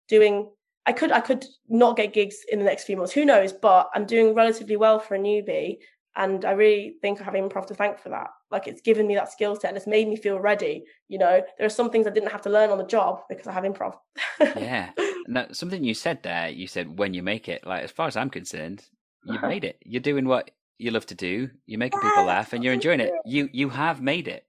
[0.08, 0.48] doing
[0.86, 3.12] I could I could not get gigs in the next few months.
[3.12, 3.52] Who knows?
[3.52, 5.78] But I'm doing relatively well for a newbie,
[6.14, 8.28] and I really think I have improv to thank for that.
[8.50, 10.84] Like it's given me that skill set and it's made me feel ready.
[11.08, 13.48] You know, there are some things I didn't have to learn on the job because
[13.48, 13.96] I have improv.
[14.40, 14.90] yeah,
[15.26, 16.48] now something you said there.
[16.48, 17.66] You said when you make it.
[17.66, 18.84] Like as far as I'm concerned,
[19.24, 19.48] you've uh-huh.
[19.48, 19.78] made it.
[19.84, 21.50] You're doing what you love to do.
[21.66, 23.12] You're making people laugh, and you're enjoying it.
[23.24, 24.46] You you have made it.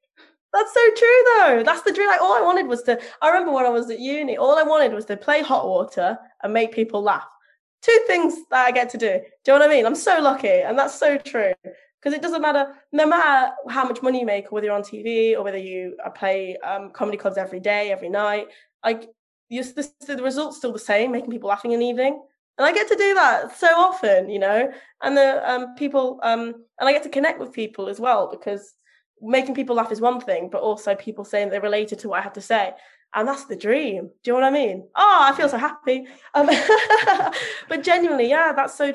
[0.53, 1.63] That's so true, though.
[1.63, 2.07] That's the dream.
[2.07, 2.99] Like, all I wanted was to.
[3.21, 6.17] I remember when I was at uni, all I wanted was to play hot water
[6.41, 7.27] and make people laugh.
[7.81, 9.07] Two things that I get to do.
[9.07, 9.85] Do you know what I mean?
[9.85, 11.53] I'm so lucky, and that's so true.
[11.63, 14.83] Because it doesn't matter, no matter how much money you make, or whether you're on
[14.83, 18.47] TV, or whether you uh, play um, comedy clubs every day, every night.
[18.83, 19.09] Like,
[19.49, 22.21] the, the result's still the same, making people laughing in the evening
[22.57, 24.71] and I get to do that so often, you know,
[25.03, 28.73] and the um, people, um, and I get to connect with people as well because
[29.21, 32.23] making people laugh is one thing, but also people saying they're related to what I
[32.23, 32.73] have to say.
[33.13, 34.09] And that's the dream.
[34.23, 34.87] Do you know what I mean?
[34.95, 36.07] Oh, I feel so happy.
[36.33, 36.47] Um,
[37.69, 38.91] but genuinely, yeah, that's so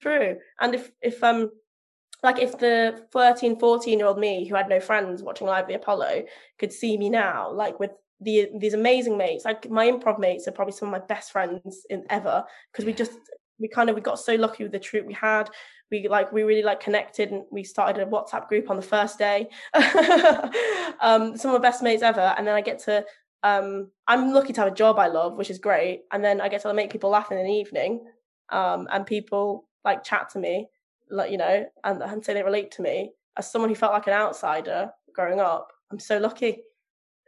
[0.00, 0.38] true.
[0.60, 1.50] And if, if, um,
[2.22, 5.74] like if the 13, 14 year old me who had no friends watching live the
[5.74, 6.24] Apollo
[6.58, 7.90] could see me now, like with
[8.22, 11.86] the, these amazing mates, like my improv mates are probably some of my best friends
[11.90, 13.12] in ever because we just
[13.58, 15.48] we kind of we got so lucky with the troupe we had.
[15.90, 19.18] We like we really like connected and we started a whatsapp group on the first
[19.18, 19.48] day.
[21.00, 22.32] Um, some of my best mates ever.
[22.38, 23.04] And then i get to
[23.42, 26.02] um, i'm lucky to have a job i love which is great.
[26.12, 28.04] And then i get to make people laugh in an evening
[28.50, 30.68] um, and people like chat to me,
[31.10, 33.10] like you know, and, and say they relate to me.
[33.36, 35.72] As someone who felt like an outsider growing up.
[35.90, 36.62] I'm so lucky.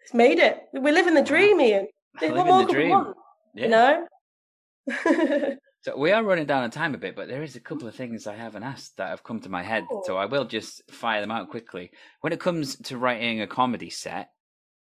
[0.04, 0.60] It's made it.
[0.74, 1.88] We're living the dream, Ian.
[2.20, 2.90] What more the dream.
[2.90, 3.16] Want,
[3.54, 3.64] yeah.
[3.64, 5.56] You know.
[5.80, 7.94] so we are running down on time a bit, but there is a couple of
[7.94, 10.02] things I haven't asked that have come to my head, oh.
[10.04, 11.90] so I will just fire them out quickly.
[12.20, 14.28] When it comes to writing a comedy set,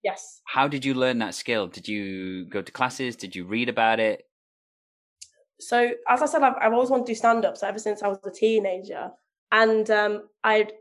[0.04, 1.68] yes, how did you learn that skill?
[1.68, 3.16] Did you go to classes?
[3.16, 4.24] Did you read about it?
[5.60, 7.58] So, as I said, I've, I've always wanted to do stand up.
[7.58, 9.10] So ever since I was a teenager,
[9.52, 10.74] and um, I'd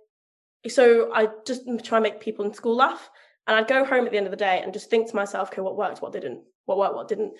[0.68, 3.08] so I just try and make people in school laugh.
[3.46, 5.50] And I'd go home at the end of the day and just think to myself,
[5.50, 7.32] okay, what worked, what didn't, what worked, what didn't.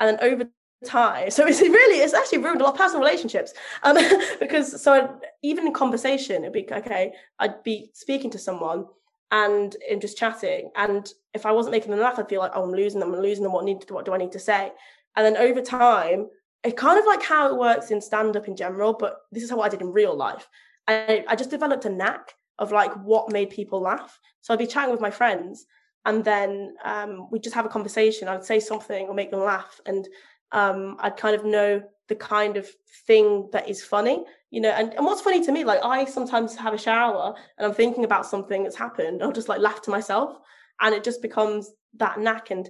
[0.00, 0.50] And then over
[0.84, 3.54] time, so it's really, it's actually ruined a lot of personal relationships.
[3.82, 3.96] Um,
[4.40, 5.08] because so I'd,
[5.42, 8.86] even in conversation, it'd be okay, I'd be speaking to someone
[9.30, 10.70] and in just chatting.
[10.76, 13.20] And if I wasn't making them laugh, I'd feel like, oh, I'm losing them, I'm
[13.20, 13.52] losing them.
[13.52, 14.72] What need what do I need to say?
[15.16, 16.28] And then over time,
[16.64, 19.50] it's kind of like how it works in stand up in general, but this is
[19.50, 20.48] how I did in real life.
[20.86, 24.18] I, I just developed a knack of like what made people laugh.
[24.40, 25.66] So I'd be chatting with my friends
[26.04, 28.28] and then um, we'd just have a conversation.
[28.28, 29.80] I'd say something or make them laugh.
[29.84, 30.08] And
[30.52, 32.68] um, I'd kind of know the kind of
[33.06, 34.70] thing that is funny, you know.
[34.70, 38.04] And, and what's funny to me, like I sometimes have a shower and I'm thinking
[38.04, 39.22] about something that's happened.
[39.22, 40.38] I'll just like laugh to myself.
[40.80, 42.68] And it just becomes that knack and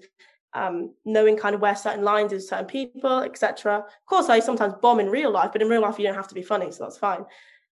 [0.54, 3.76] um, knowing kind of where certain lines is certain people, etc.
[3.76, 6.28] Of course, I sometimes bomb in real life, but in real life, you don't have
[6.28, 7.24] to be funny, so that's fine.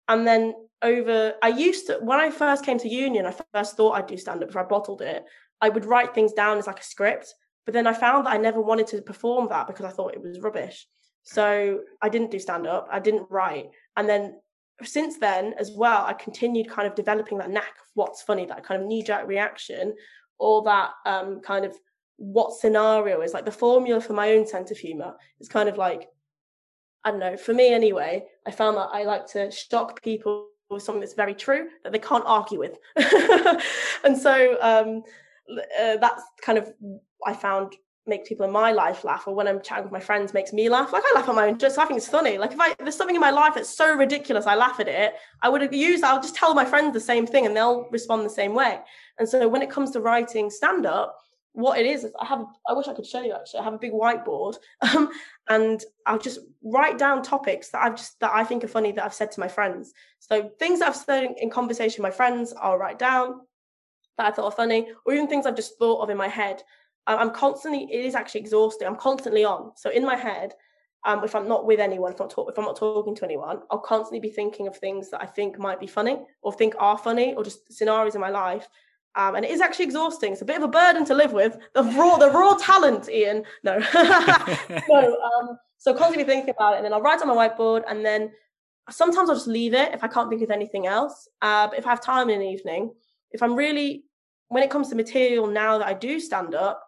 [0.08, 3.94] And then over i used to when i first came to union i first thought
[3.94, 5.26] i'd do stand up before i bottled it.
[5.60, 7.34] I would write things down as like a script
[7.66, 10.22] but then i found that i never wanted to perform that because i thought it
[10.22, 10.88] was rubbish.
[11.24, 13.70] So i didn't do stand up i didn't write.
[13.96, 14.40] And then
[14.84, 18.64] since then as well i continued kind of developing that knack of what's funny that
[18.64, 19.96] kind of knee jerk reaction
[20.38, 21.76] or that um, kind of
[22.18, 25.78] what scenario is like the formula for my own sense of humor is kind of
[25.78, 26.08] like
[27.08, 30.84] I don't know, for me anyway, I found that I like to shock people with
[30.84, 32.78] something that's very true that they can't argue with.
[34.04, 35.04] and so um,
[35.50, 36.74] uh, that's kind of
[37.26, 37.76] I found
[38.08, 40.68] makes people in my life laugh or when I'm chatting with my friends makes me
[40.68, 40.92] laugh.
[40.92, 41.78] Like I laugh at my own jokes.
[41.78, 42.38] I think it's funny.
[42.38, 45.14] Like if I there's something in my life that's so ridiculous, I laugh at it.
[45.42, 48.30] I would use I'll just tell my friends the same thing and they'll respond the
[48.30, 48.80] same way.
[49.18, 51.18] And so when it comes to writing stand up,
[51.58, 53.62] what it is is I have I wish I could show you actually.
[53.62, 54.58] I have a big whiteboard
[54.96, 55.10] um,
[55.50, 59.04] and I'll just write down topics that I've just that I think are funny that
[59.04, 59.92] I've said to my friends.
[60.20, 63.42] So things that I've said in conversation with my friends, I'll write down
[64.20, 66.62] that I thought are funny, or even things I've just thought of in my head.
[67.08, 68.88] I'm constantly it is actually exhausting.
[68.88, 69.72] I'm constantly on.
[69.78, 70.54] So in my head,
[71.06, 73.62] um, if I'm not with anyone, if I'm, talk, if I'm not talking to anyone,
[73.72, 76.98] I'll constantly be thinking of things that I think might be funny or think are
[76.98, 78.68] funny or just scenarios in my life
[79.18, 80.32] um, and it is actually exhausting.
[80.32, 81.58] It's a bit of a burden to live with.
[81.74, 83.44] The raw, the raw talent, Ian.
[83.64, 85.22] No, no.
[85.38, 88.32] Um, so constantly thinking about it, and then I'll write on my whiteboard, and then
[88.90, 91.28] sometimes I'll just leave it if I can't think of anything else.
[91.42, 92.94] Uh, but if I have time in the evening,
[93.32, 94.04] if I'm really,
[94.50, 96.84] when it comes to material now that I do stand up,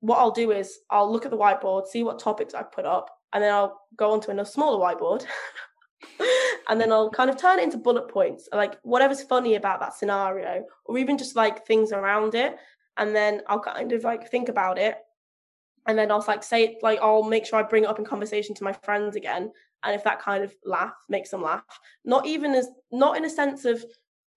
[0.00, 3.08] what I'll do is I'll look at the whiteboard, see what topics I've put up,
[3.32, 5.24] and then I'll go onto another smaller whiteboard
[6.68, 9.94] and then I'll kind of turn it into bullet points, like whatever's funny about that
[9.94, 12.56] scenario, or even just like things around it.
[12.96, 14.96] And then I'll kind of like think about it.
[15.86, 18.04] And then I'll like say it, like I'll make sure I bring it up in
[18.04, 19.50] conversation to my friends again.
[19.82, 21.62] And if that kind of laugh makes them laugh,
[22.04, 23.84] not even as not in a sense of,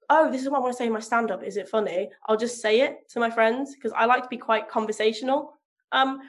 [0.10, 1.44] oh, this is what I want to say in my stand up.
[1.44, 2.10] Is it funny?
[2.28, 5.54] I'll just say it to my friends because I like to be quite conversational.
[5.94, 6.20] Um,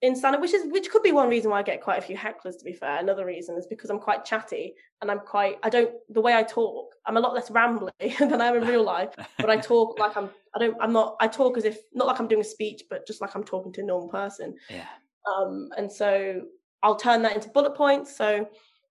[0.00, 2.16] in stand which is which could be one reason why I get quite a few
[2.16, 2.58] hecklers.
[2.58, 5.90] To be fair, another reason is because I'm quite chatty and I'm quite I don't
[6.08, 6.94] the way I talk.
[7.04, 10.16] I'm a lot less rambly than I am in real life, but I talk like
[10.16, 12.84] I'm I don't I'm not I talk as if not like I'm doing a speech,
[12.88, 14.54] but just like I'm talking to a normal person.
[14.70, 14.86] Yeah.
[15.26, 16.42] Um, and so
[16.82, 18.16] I'll turn that into bullet points.
[18.16, 18.48] So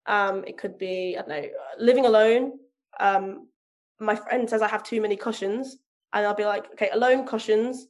[0.07, 1.49] um, it could be I don't know
[1.79, 2.59] living alone.
[2.99, 3.49] Um,
[4.01, 5.77] my friend says I have too many cushions,
[6.13, 7.87] and I'll be like, okay, alone cushions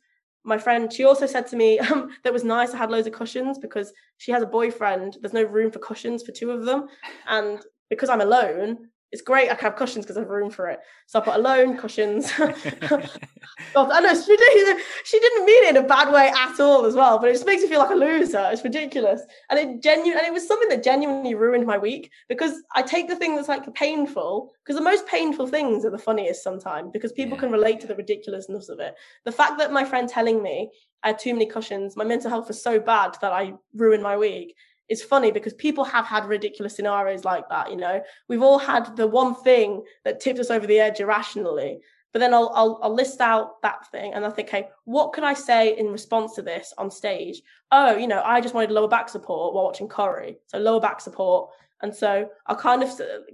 [0.46, 2.72] my friend, she also said to me um, that was nice.
[2.72, 5.18] I had loads of cushions because she has a boyfriend.
[5.20, 6.88] There's no room for cushions for two of them,
[7.26, 9.50] and because I'm alone, it's great.
[9.50, 10.80] I can have cushions because I have room for it.
[11.06, 12.30] So I put alone cushions.
[12.38, 16.84] God, I know she didn't, she didn't mean it in a bad way at all
[16.84, 18.48] as well, but it just makes me feel like a loser.
[18.52, 19.22] It's ridiculous.
[19.48, 23.08] And it genuine and it was something that genuinely ruined my week because I take
[23.08, 27.12] the thing that's like painful, because the most painful things are the funniest sometimes because
[27.12, 27.42] people yeah.
[27.42, 28.94] can relate to the ridiculousness of it.
[29.24, 30.70] The fact that my friend telling me
[31.04, 34.16] I had too many cushions, my mental health was so bad that I ruined my
[34.16, 34.56] week
[34.88, 37.70] it's funny because people have had ridiculous scenarios like that.
[37.70, 41.80] You know, we've all had the one thing that tipped us over the edge irrationally.
[42.12, 45.22] But then I'll, I'll, I'll list out that thing and I think, okay, what can
[45.22, 47.42] I say in response to this on stage?
[47.70, 50.38] Oh, you know, I just wanted lower back support while watching Corrie.
[50.46, 51.50] So lower back support.
[51.82, 52.88] And so I'll kind of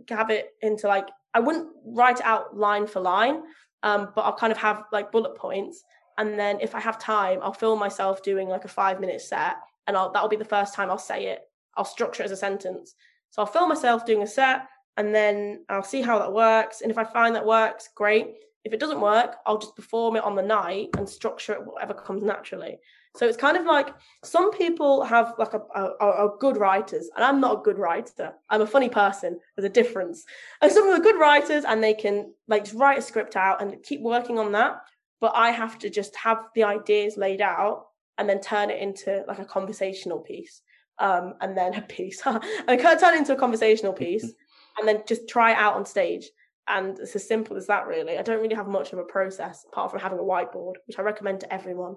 [0.09, 3.43] have it into like, I wouldn't write it out line for line,
[3.85, 5.85] um, but I'll kind of have like bullet points.
[6.19, 9.57] And then if I have time, I'll film myself doing like a five minute set
[9.87, 11.41] and I'll, that'll be the first time I'll say it.
[11.77, 12.95] I'll structure it as a sentence.
[13.31, 16.83] So I'll film myself doing a set and then I'll see how that works.
[16.83, 18.35] And if I find that works, great.
[18.65, 21.95] If it doesn't work, I'll just perform it on the night and structure it whatever
[21.95, 22.79] comes naturally.
[23.17, 23.89] So it's kind of like
[24.25, 28.33] some people have like a, a, a, good writers, and I'm not a good writer.
[28.49, 29.39] I'm a funny person.
[29.55, 30.25] There's a difference.
[30.63, 33.61] And some of the good writers, and they can like just write a script out
[33.61, 34.81] and keep working on that.
[35.21, 37.87] But I have to just have the ideas laid out
[38.19, 40.63] and then turn it into like a conversational piece.
[40.99, 42.23] Um, and then a piece.
[42.27, 44.25] I can turn it into a conversational piece
[44.79, 46.31] and then just try it out on stage.
[46.69, 48.19] And it's as simple as that, really.
[48.19, 51.03] I don't really have much of a process apart from having a whiteboard, which I
[51.03, 51.97] recommend to everyone.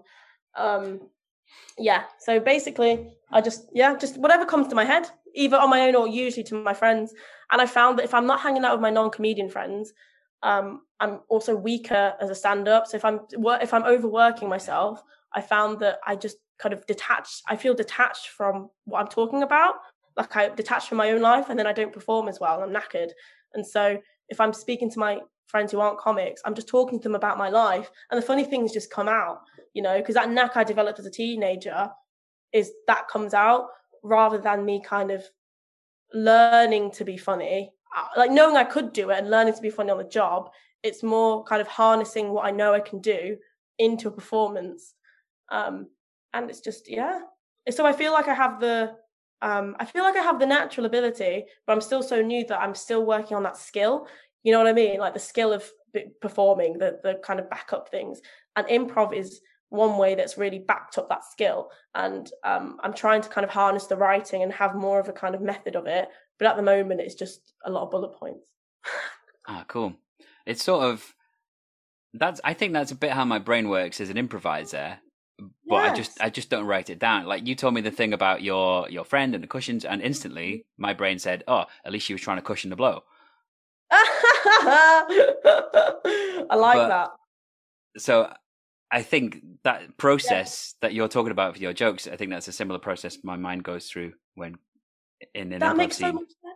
[0.55, 1.01] Um,
[1.78, 5.82] yeah, so basically, I just, yeah, just whatever comes to my head, either on my
[5.82, 7.13] own or usually to my friends.
[7.51, 9.93] And I found that if I'm not hanging out with my non comedian friends,
[10.41, 12.88] um, I'm also weaker as a stand up.
[12.88, 15.01] So if I'm if I'm overworking myself,
[15.36, 17.43] I found that I just kind of detached.
[17.47, 19.75] I feel detached from what I'm talking about.
[20.17, 22.61] Like I detached from my own life, and then I don't perform as well.
[22.61, 23.09] I'm knackered,
[23.53, 23.97] and so
[24.29, 27.38] if I'm speaking to my friends who aren't comics, I'm just talking to them about
[27.38, 29.41] my life, and the funny things just come out.
[29.73, 31.89] You know, because that knack I developed as a teenager
[32.53, 33.67] is that comes out
[34.03, 35.23] rather than me kind of
[36.13, 39.69] learning to be funny uh, like knowing I could do it and learning to be
[39.69, 40.49] funny on the job.
[40.83, 43.38] It's more kind of harnessing what I know I can do
[43.79, 44.93] into a performance
[45.49, 45.87] um,
[46.33, 47.19] and it's just yeah.
[47.69, 48.95] So I feel like I have the
[49.41, 52.61] um, I feel like I have the natural ability, but I'm still so new that
[52.61, 54.07] I'm still working on that skill.
[54.43, 54.99] You know what I mean?
[54.99, 55.69] Like the skill of
[56.21, 58.21] performing, the the kind of backup things.
[58.55, 61.69] And improv is one way that's really backed up that skill.
[61.93, 65.13] And um, I'm trying to kind of harness the writing and have more of a
[65.13, 66.07] kind of method of it.
[66.39, 68.47] But at the moment, it's just a lot of bullet points.
[69.47, 69.93] ah, cool.
[70.45, 71.13] It's sort of
[72.13, 72.41] that's.
[72.43, 74.99] I think that's a bit how my brain works as an improviser
[75.38, 75.91] but yes.
[75.91, 77.25] I just I just don't write it down.
[77.25, 80.47] Like you told me the thing about your your friend and the cushions, and instantly
[80.47, 80.81] mm-hmm.
[80.81, 83.03] my brain said, "Oh, at least she was trying to cushion the blow."
[83.91, 85.05] I
[86.51, 87.11] like but, that.
[87.97, 88.31] So
[88.91, 90.88] I think that process yeah.
[90.88, 93.63] that you're talking about for your jokes, I think that's a similar process my mind
[93.63, 94.57] goes through when
[95.33, 96.54] in an that makes so much sense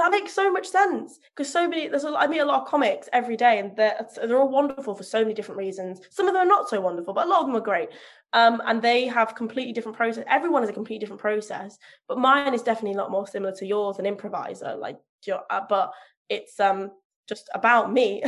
[0.00, 2.68] that makes so much sense because so many there's a, I meet a lot of
[2.68, 6.00] comics every day and they're they're all wonderful for so many different reasons.
[6.10, 7.90] Some of them are not so wonderful, but a lot of them are great.
[8.32, 10.24] Um, and they have completely different process.
[10.28, 11.78] Everyone has a completely different process,
[12.08, 14.76] but mine is definitely a lot more similar to yours, an improviser.
[14.76, 14.98] Like,
[15.30, 15.92] uh, but
[16.28, 16.92] it's um
[17.28, 18.22] just about me,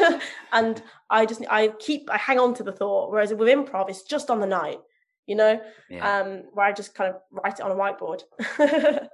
[0.52, 3.10] and I just I keep I hang on to the thought.
[3.10, 4.80] Whereas with improv, it's just on the night,
[5.26, 5.60] you know,
[5.90, 6.20] yeah.
[6.20, 8.22] um, where I just kind of write it on a whiteboard.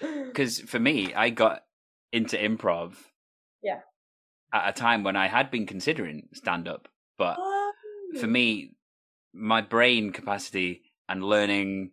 [0.26, 1.62] Because for me, I got
[2.10, 2.94] into improv.
[3.62, 3.80] Yeah.
[4.52, 7.72] At a time when I had been considering stand up, but oh.
[8.18, 8.74] for me,
[9.34, 11.90] my brain capacity and learning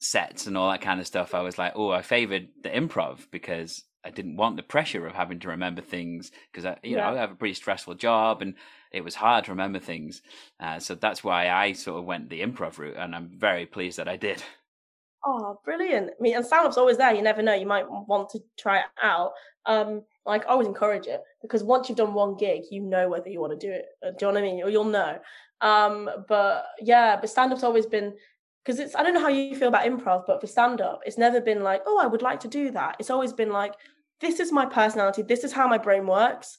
[0.00, 3.30] sets and all that kind of stuff, I was like, oh, I favored the improv
[3.30, 7.10] because I didn't want the pressure of having to remember things because I, you yeah.
[7.10, 8.54] know, I have a pretty stressful job and
[8.92, 10.22] it was hard to remember things.
[10.58, 13.98] Uh, so that's why I sort of went the improv route, and I'm very pleased
[13.98, 14.42] that I did.
[15.24, 16.10] Oh, brilliant.
[16.10, 17.14] I mean, and stand up's always there.
[17.14, 17.54] You never know.
[17.54, 19.32] You might want to try it out.
[19.66, 23.28] Um, like, I always encourage it because once you've done one gig, you know whether
[23.28, 23.86] you want to do it.
[24.02, 24.62] Uh, do you know what I mean?
[24.62, 25.18] Or you'll know.
[25.60, 28.14] Um, but yeah, but stand up's always been
[28.64, 31.18] because it's I don't know how you feel about improv, but for stand up, it's
[31.18, 32.96] never been like, oh, I would like to do that.
[32.98, 33.74] It's always been like,
[34.20, 36.58] this is my personality, this is how my brain works.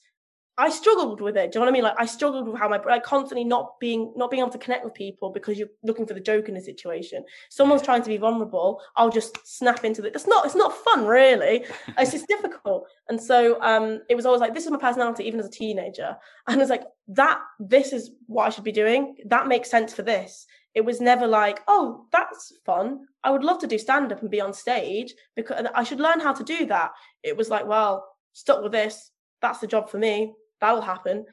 [0.62, 1.51] I struggled with it.
[1.51, 1.84] Do you know what I mean?
[1.84, 4.86] Like I struggled with how my like constantly not being not being able to connect
[4.86, 7.26] with people because you're looking for the joke in a situation.
[7.49, 8.80] Someone's trying to be vulnerable.
[8.95, 10.14] I'll just snap into it.
[10.14, 10.45] It's not.
[10.45, 11.66] It's not fun, really.
[11.97, 12.86] It's just difficult.
[13.09, 16.16] And so um, it was always like this is my personality, even as a teenager.
[16.47, 17.39] And it's like that.
[17.59, 19.16] This is what I should be doing.
[19.26, 20.45] That makes sense for this.
[20.76, 23.07] It was never like, oh, that's fun.
[23.24, 26.20] I would love to do stand up and be on stage because I should learn
[26.20, 26.91] how to do that.
[27.24, 29.09] It was like, well, stuck with this.
[29.41, 31.26] That's the job for me that will happen.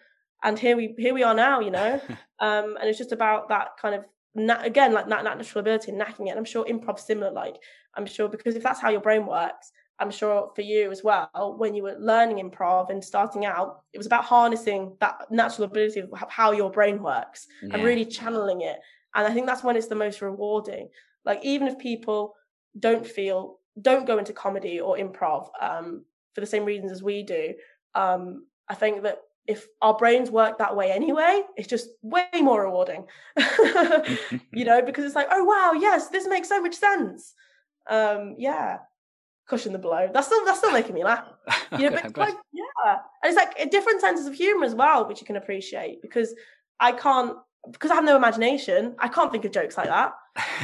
[0.43, 2.01] And here we here we are now you know?
[2.41, 4.05] Um and it's just about that kind of
[4.35, 6.31] na- again like that natural ability and knacking it.
[6.31, 7.57] And i'm sure improv similar like
[7.97, 11.57] i'm sure because if that's how your brain works i'm sure for you as well
[11.59, 16.01] when you were learning improv and starting out it was about harnessing that natural ability
[16.01, 17.75] of how your brain works yeah.
[17.75, 18.79] and really channeling it.
[19.15, 20.89] And i think that's when it's the most rewarding.
[21.25, 22.35] Like even if people
[22.79, 26.05] don't feel don't go into comedy or improv um,
[26.35, 27.55] for the same reasons as we do
[27.95, 32.63] um, I think that if our brains work that way anyway, it's just way more
[32.63, 33.07] rewarding.
[34.53, 37.35] you know, because it's like, oh wow, yes, this makes so much sense.
[37.89, 38.79] Um, yeah.
[39.49, 40.11] cushion the blow.
[40.13, 41.27] That's still that's still making me laugh.
[41.79, 45.07] You know, but like, yeah, and it's like a different senses of humor as well,
[45.07, 46.35] which you can appreciate because
[46.81, 47.37] I can't
[47.71, 48.95] because I have no imagination.
[48.99, 50.13] I can't think of jokes like that.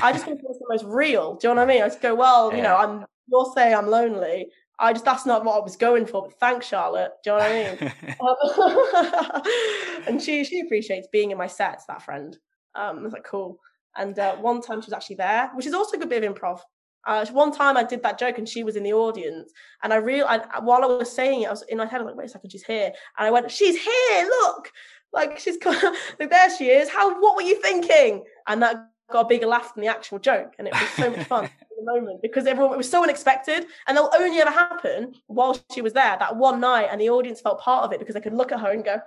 [0.03, 1.35] I just think it's the most real.
[1.35, 1.83] Do you know what I mean?
[1.83, 2.57] I just go, well, yeah.
[2.57, 4.49] you know, I'm you'll say I'm lonely.
[4.79, 6.22] I just that's not what I was going for.
[6.22, 7.12] But thanks, Charlotte.
[7.22, 9.43] Do you know what I mean?
[9.43, 11.85] um, and she she appreciates being in my sets.
[11.87, 12.37] That friend.
[12.75, 13.59] Um, I was like, cool.
[13.97, 16.35] And uh, one time she was actually there, which is also a good bit of
[16.35, 16.61] improv.
[17.07, 19.53] Uh, one time I did that joke and she was in the audience,
[19.83, 20.27] and I real
[20.62, 22.01] while I was saying it, I was in my head.
[22.01, 24.27] I was like, "Wait a second, she's here!" And I went, "She's here!
[24.27, 24.72] Look,
[25.12, 26.89] like she's like there she is.
[26.89, 27.20] How?
[27.20, 28.77] What were you thinking?" And that
[29.11, 31.51] got a bigger laugh than the actual joke, and it was so much fun
[31.85, 35.93] moment because everyone it was so unexpected, and that'll only ever happen while she was
[35.93, 38.53] there that one night, and the audience felt part of it because they could look
[38.53, 39.01] at her and go,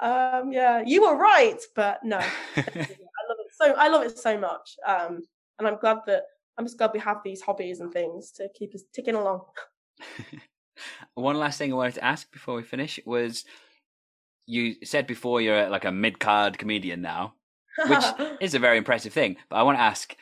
[0.00, 2.18] "Ha um, yeah, you were right," but no,
[2.56, 3.74] I love it so.
[3.74, 5.22] I love it so much, um,
[5.58, 6.24] and I'm glad that
[6.58, 9.42] I'm just glad we have these hobbies and things to keep us ticking along.
[11.14, 13.44] One last thing I wanted to ask before we finish was
[14.46, 17.34] you said before you're like a mid card comedian now,
[17.86, 18.04] which
[18.40, 19.36] is a very impressive thing.
[19.48, 20.16] But I want to ask,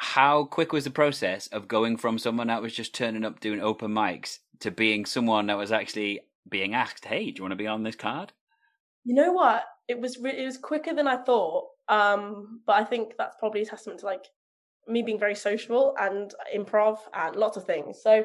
[0.00, 3.60] how quick was the process of going from someone that was just turning up doing
[3.60, 7.56] open mics to being someone that was actually being asked, "Hey, do you want to
[7.56, 8.32] be on this card?"
[9.04, 9.64] You know what?
[9.88, 11.68] It was re- it was quicker than I thought.
[11.90, 14.24] Um, but I think that's probably a testament to like
[14.88, 18.02] me being very social and improv and lots of things.
[18.02, 18.24] So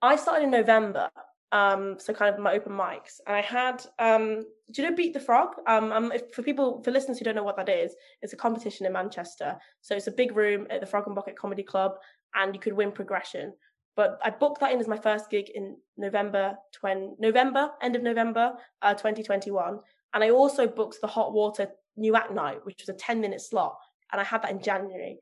[0.00, 1.10] I started in November,
[1.52, 5.12] um, so kind of my open mics, and I had, um, do you know Beat
[5.12, 5.50] the Frog?
[5.66, 8.36] Um, um, if, for people, for listeners who don't know what that is, it's a
[8.36, 9.56] competition in Manchester.
[9.82, 11.92] So it's a big room at the Frog and Bucket Comedy Club,
[12.34, 13.52] and you could win progression.
[13.94, 18.02] But I booked that in as my first gig in November 20, November, end of
[18.02, 19.78] November, uh, 2021.
[20.14, 23.42] And I also booked the Hot Water New Act Night, which was a 10 minute
[23.42, 23.76] slot.
[24.10, 25.18] And I had that in January.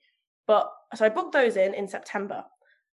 [0.47, 2.45] But so I booked those in in September.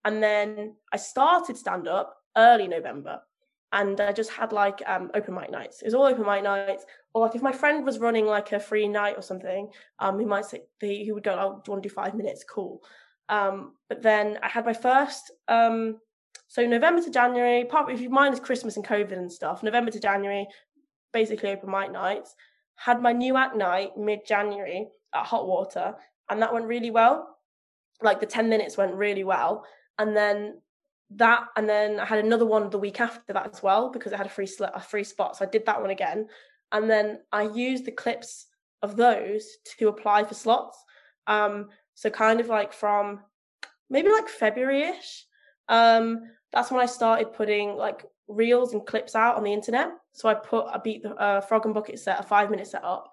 [0.05, 3.21] And then I started stand up early November.
[3.71, 5.81] And I just had like um, open mic nights.
[5.81, 6.86] It was all open mic nights.
[7.13, 9.69] Or like if my friend was running like a free night or something,
[9.99, 12.43] um, he might say he would go, "Oh, do you want to do five minutes?"
[12.47, 12.84] Cool.
[13.29, 15.31] Um, but then I had my first.
[15.47, 15.99] Um,
[16.47, 19.63] so November to January, part if you mind is Christmas and COVID and stuff.
[19.63, 20.47] November to January,
[21.11, 22.36] basically open mic nights.
[22.75, 25.95] Had my new act night mid January at Hot Water,
[26.29, 27.34] and that went really well
[28.03, 29.65] like the 10 minutes went really well
[29.99, 30.59] and then
[31.18, 34.18] that and then I had another one the week after that as well because I
[34.18, 36.28] had a free sl- a free spot so I did that one again.
[36.72, 38.47] And then I used the clips
[38.82, 39.45] of those
[39.78, 40.78] to apply for slots
[41.28, 43.22] um so kind of like from
[43.89, 45.26] maybe like February-ish
[45.70, 49.89] um that's when I started putting like reels and clips out on the internet.
[50.14, 52.84] So I put I beat the uh, frog and bucket set a 5 minute set
[52.84, 53.11] up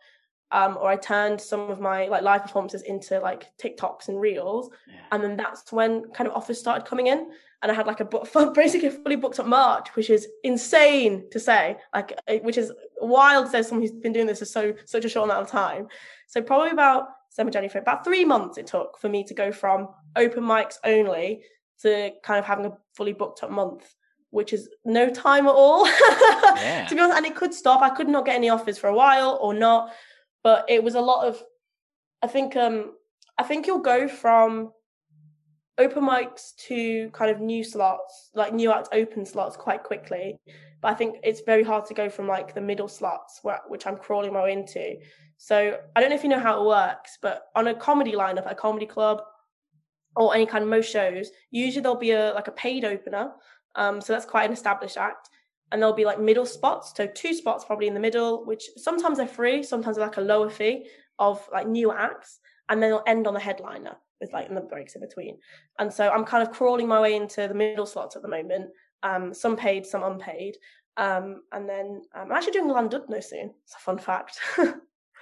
[0.53, 4.71] um, or I turned some of my like live performances into like TikToks and reels,
[4.89, 5.01] yeah.
[5.13, 7.31] and then that's when kind of offers started coming in,
[7.63, 11.39] and I had like a book basically fully booked up March, which is insane to
[11.39, 15.05] say, like which is wild to say someone who's been doing this for so such
[15.05, 15.87] a short amount of time.
[16.27, 19.89] So probably about December, January, about three months it took for me to go from
[20.17, 21.43] open mics only
[21.83, 23.95] to kind of having a fully booked up month
[24.31, 25.87] which is no time at all.
[26.57, 26.87] yeah.
[26.89, 27.83] to be honest, and it could stop.
[27.83, 29.93] I could not get any offers for a while or not
[30.43, 31.43] but it was a lot of
[32.23, 32.93] i think um
[33.39, 34.73] i think you'll go from
[35.81, 40.39] open mics to kind of new slots like new act open slots quite quickly.
[40.83, 43.87] But i think it's very hard to go from like the middle slots where, which
[43.87, 44.97] i'm crawling my way into.
[45.39, 48.47] So i don't know if you know how it works but on a comedy lineup
[48.47, 49.23] at a comedy club
[50.17, 53.33] or any kind of most shows usually there'll be a like a paid opener.
[53.77, 55.31] Um, so that's quite an established act
[55.73, 59.19] and there'll be like middle spots so two spots probably in the middle which sometimes
[59.19, 60.87] are free sometimes are like a lower fee
[61.19, 64.95] of like new acts and then it'll end on the headliner with like the breaks
[64.95, 65.39] in between.
[65.79, 68.71] And so i'm kind of crawling my way into the middle slots at the moment
[69.03, 70.57] um, some paid some unpaid
[70.97, 73.55] um, and then um, i'm actually doing Llandudno soon.
[73.65, 74.39] It's a fun fact.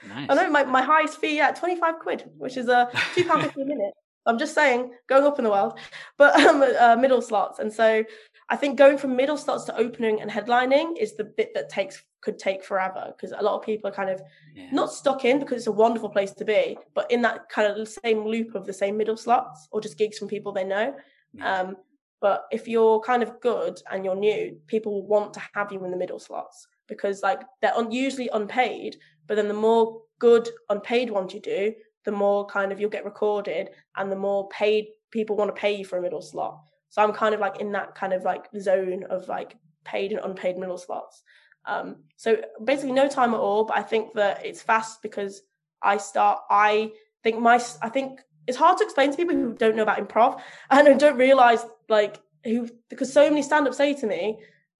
[0.08, 0.28] Nice.
[0.30, 3.62] i know my, my highest fee yeah 25 quid which is a two pound fifty
[3.62, 3.92] a minute.
[4.28, 5.78] I'm just saying, going up in the world,
[6.18, 7.58] but um, uh, middle slots.
[7.58, 8.04] And so
[8.50, 12.02] I think going from middle slots to opening and headlining is the bit that takes
[12.20, 14.20] could take forever because a lot of people are kind of
[14.54, 14.68] yeah.
[14.72, 17.88] not stuck in because it's a wonderful place to be, but in that kind of
[17.88, 20.94] same loop of the same middle slots or just gigs from people they know.
[21.34, 21.60] Yeah.
[21.60, 21.76] Um,
[22.20, 25.84] but if you're kind of good and you're new, people will want to have you
[25.84, 28.96] in the middle slots because like they're un- usually unpaid,
[29.26, 31.72] but then the more good unpaid ones you do,
[32.04, 35.76] the more kind of you'll get recorded and the more paid people want to pay
[35.76, 36.58] you for a middle slot.
[36.90, 40.20] So I'm kind of like in that kind of like zone of like paid and
[40.22, 41.22] unpaid middle slots.
[41.64, 45.42] Um, so basically no time at all, but I think that it's fast because
[45.82, 49.76] I start, I think my, I think it's hard to explain to people who don't
[49.76, 54.38] know about improv and don't realize like who because so many stand-ups say to me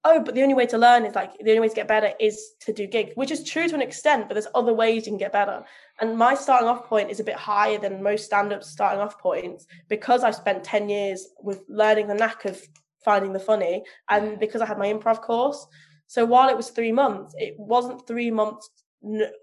[0.08, 2.12] oh but the only way to learn is like the only way to get better
[2.18, 5.12] is to do gigs which is true to an extent but there's other ways you
[5.12, 5.62] can get better
[6.00, 9.66] and my starting off point is a bit higher than most stand-ups starting off points
[9.88, 12.60] because i've spent 10 years with learning the knack of
[13.04, 15.66] finding the funny and because i had my improv course
[16.06, 18.70] so while it was three months it wasn't three months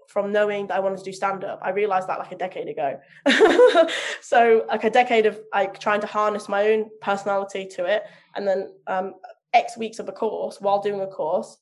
[0.08, 1.58] from knowing that I wanted to do stand up.
[1.62, 3.00] I realized that like a decade ago.
[4.20, 8.04] so like a decade of like trying to harness my own personality to it,
[8.34, 9.14] and then um,
[9.52, 11.56] X weeks of a course while doing a course.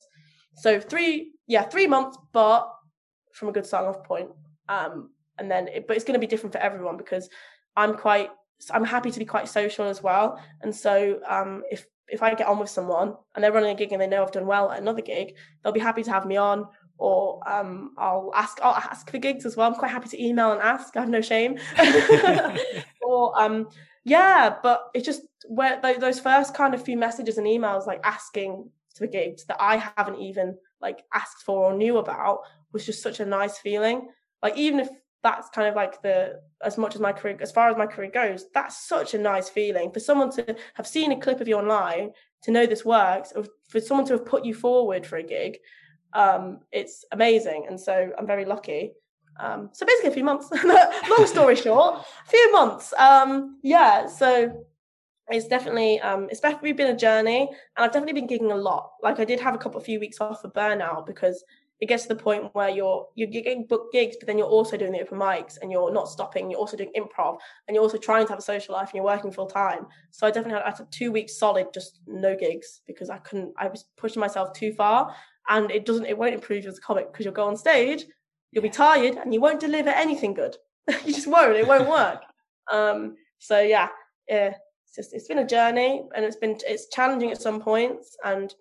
[0.55, 2.69] So three, yeah, three months, but
[3.33, 4.29] from a good starting off point.
[4.69, 7.29] Um, and then, it, but it's going to be different for everyone because
[7.75, 8.29] I'm quite,
[8.71, 10.39] I'm happy to be quite social as well.
[10.61, 13.91] And so um, if if I get on with someone and they're running a gig
[13.91, 15.33] and they know I've done well at another gig,
[15.63, 16.67] they'll be happy to have me on
[16.97, 19.67] or um, I'll ask I'll ask for gigs as well.
[19.67, 20.95] I'm quite happy to email and ask.
[20.95, 21.57] I have no shame.
[23.01, 23.67] or um,
[24.05, 28.69] yeah, but it's just where those first kind of few messages and emails like asking
[28.95, 32.39] for gigs that I haven't even like asked for or knew about
[32.71, 34.07] was just such a nice feeling.
[34.41, 34.89] Like even if
[35.23, 38.11] that's kind of like the as much as my career as far as my career
[38.11, 41.57] goes, that's such a nice feeling for someone to have seen a clip of you
[41.57, 42.11] online
[42.43, 45.57] to know this works, or for someone to have put you forward for a gig
[46.15, 47.65] um, it's amazing.
[47.67, 48.93] And so I'm very lucky.
[49.39, 52.93] Um, so basically a few months, long story short, a few months.
[52.97, 54.07] Um, yeah.
[54.07, 54.65] So
[55.29, 58.91] it's definitely, um, it's definitely been a journey and I've definitely been gigging a lot.
[59.01, 61.43] Like I did have a couple of few weeks off for burnout because
[61.81, 64.77] it gets to the point where you're you're getting book gigs, but then you're also
[64.77, 66.49] doing the open mics and you're not stopping.
[66.49, 69.03] You're also doing improv and you're also trying to have a social life and you're
[69.03, 69.87] working full time.
[70.11, 73.53] So I definitely had, I had two weeks solid, just no gigs because I couldn't.
[73.57, 75.13] I was pushing myself too far,
[75.49, 78.05] and it doesn't it won't improve as a comic because you'll go on stage
[78.55, 80.55] you'll be tired and you won't deliver anything good
[81.05, 82.21] you just won't it won't work
[82.71, 83.89] um so yeah
[84.27, 84.53] yeah
[84.85, 88.55] it's just it's been a journey and it's been it's challenging at some points and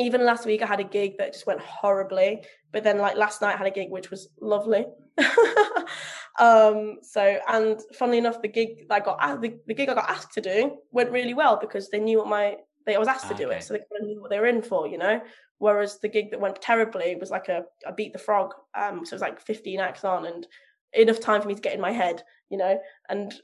[0.00, 2.42] even last week I had a gig that just went horribly,
[2.72, 4.86] but then like last night I had a gig which was lovely.
[6.38, 10.32] um, so and funnily enough, the gig I got the, the gig I got asked
[10.34, 13.34] to do went really well because they knew what my they I was asked to
[13.34, 15.20] do it, so they kind of knew what they were in for, you know.
[15.58, 18.54] Whereas the gig that went terribly was like a, a beat the frog.
[18.74, 20.46] Um, so it was like 15 acts on and
[20.94, 23.34] enough time for me to get in my head, you know, and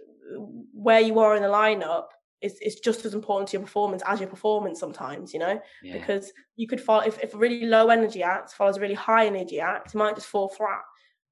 [0.73, 2.07] where you are in the lineup
[2.41, 5.95] is, is just as important to your performance as your performance sometimes, you know, yeah.
[5.95, 9.27] because you could fall, if, if a really low energy act follows a really high
[9.27, 10.83] energy act, it might just fall flat.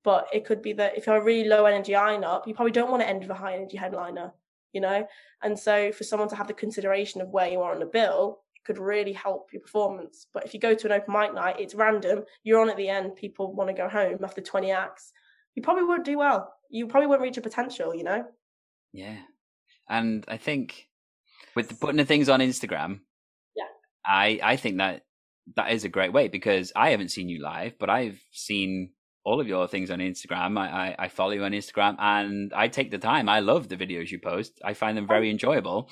[0.03, 2.91] But it could be that if you're a really low energy lineup, you probably don't
[2.91, 4.33] want to end with a high energy headliner,
[4.75, 5.07] you know?
[5.43, 8.41] And so for someone to have the consideration of where you are on the bill,
[8.65, 10.27] could really help your performance.
[10.33, 12.25] But if you go to an open mic night, it's random.
[12.43, 13.15] You're on at the end.
[13.15, 15.13] People want to go home after 20 acts.
[15.55, 16.53] You probably won't do well.
[16.71, 17.95] You probably won't reach your potential.
[17.95, 18.25] You know.
[18.93, 19.17] Yeah,
[19.89, 20.89] and I think
[21.55, 23.01] with the putting the things on Instagram,
[23.55, 23.65] yeah,
[24.05, 25.03] I I think that
[25.57, 28.91] that is a great way because I haven't seen you live, but I've seen
[29.25, 30.59] all of your things on Instagram.
[30.59, 33.29] I, I, I follow you on Instagram and I take the time.
[33.29, 34.61] I love the videos you post.
[34.65, 35.33] I find them very oh.
[35.33, 35.91] enjoyable.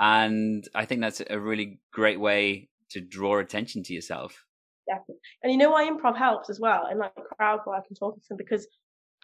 [0.00, 4.44] And I think that's a really great way to draw attention to yourself.
[4.86, 5.16] Definitely.
[5.42, 8.28] And you know why improv helps as well, and like crowd work and talking to
[8.30, 8.66] them, because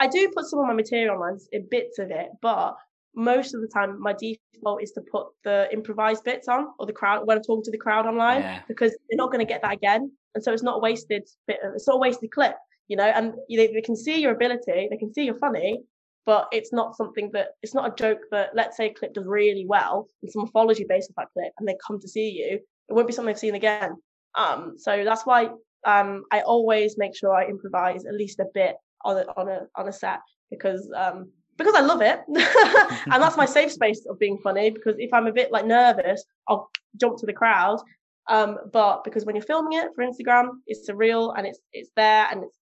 [0.00, 2.74] I do put some of my material online, in bits of it, but
[3.14, 6.92] most of the time my default is to put the improvised bits on or the
[6.92, 8.62] crowd when I'm talking to the crowd online yeah.
[8.66, 10.10] because they're not going to get that again.
[10.34, 12.56] And so it's not a wasted bit of, it's not a wasted clip,
[12.88, 15.82] you know, and they, they can see your ability, they can see you're funny,
[16.26, 19.26] but it's not something that it's not a joke that let's say a clip does
[19.26, 22.30] really well and someone follows you based on that clip and they come to see
[22.30, 22.58] you
[22.88, 23.96] it won't be something they've seen again.
[24.34, 25.48] Um so that's why
[25.86, 29.60] um i always make sure i improvise at least a bit on a on a
[29.76, 30.20] on a set
[30.50, 32.20] because um because i love it.
[33.12, 36.24] And that's my safe space of being funny because if i'm a bit like nervous
[36.48, 36.70] i'll
[37.00, 37.80] jump to the crowd.
[38.28, 42.26] Um but because when you're filming it for instagram it's surreal and it's it's there
[42.30, 42.58] and it's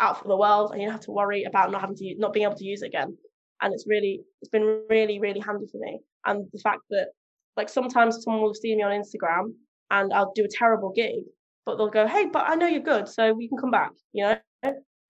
[0.00, 2.32] out for the world and you don't have to worry about not having to not
[2.32, 3.16] being able to use it again.
[3.60, 6.00] And it's really it's been really really handy for me.
[6.24, 7.08] And the fact that
[7.56, 9.52] like sometimes someone will see me on instagram
[9.90, 11.22] and i'll do a terrible gig
[11.64, 14.24] but they'll go hey but i know you're good so we can come back you
[14.24, 14.38] know?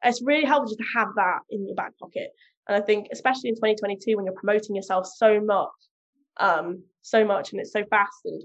[0.04, 2.28] It's really helpful just to have that in your back pocket.
[2.68, 5.68] And i think especially in 2022 when you're promoting yourself so much
[6.38, 8.42] um so much and it's so fast and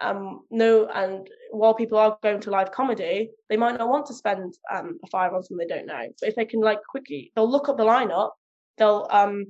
[0.00, 4.14] um, no, and while people are going to live comedy, they might not want to
[4.14, 6.08] spend um, a five on something they don't know.
[6.20, 8.30] But if they can like quickly, they'll look up the lineup.
[8.76, 9.46] They'll um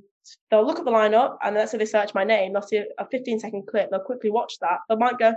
[0.49, 2.53] they'll look at the lineup and let's say they search my name.
[2.53, 3.89] They'll see a 15 second clip.
[3.89, 4.79] They'll quickly watch that.
[4.87, 5.33] They might go,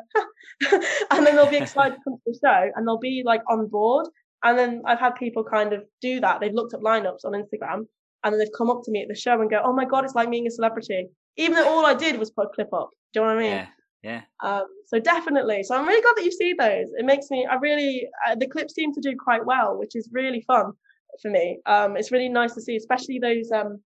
[1.11, 3.67] and then they'll be excited to come to the show and they'll be like on
[3.69, 4.09] board.
[4.45, 6.41] And then I've had people kind of do that.
[6.41, 7.87] They've looked up lineups on Instagram
[8.25, 10.05] and then they've come up to me at the show and go, "Oh my god,
[10.05, 12.91] it's like being a celebrity," even though all I did was put a clip up.
[13.15, 13.53] Do you know what I mean?
[13.53, 13.67] Yeah.
[14.03, 14.23] Yeah.
[14.45, 15.63] Um, so definitely.
[15.65, 16.89] So I'm really glad that you see those.
[16.97, 17.47] It makes me.
[17.51, 18.09] I really.
[18.27, 20.73] Uh, the clips seem to do quite well, which is really fun
[21.21, 21.59] for me.
[21.67, 23.51] Um, it's really nice to see, especially those.
[23.51, 23.81] Um,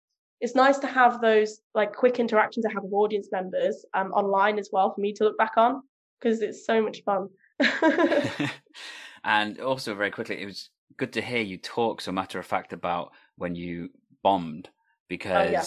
[0.41, 4.57] it's nice to have those like quick interactions I have with audience members um, online
[4.57, 5.81] as well for me to look back on
[6.19, 7.27] because it's so much fun.
[9.23, 12.73] and also, very quickly, it was good to hear you talk so matter of fact
[12.73, 13.89] about when you
[14.23, 14.69] bombed
[15.07, 15.63] because oh, yeah.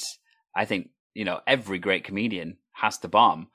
[0.54, 3.48] I think you know every great comedian has to bomb,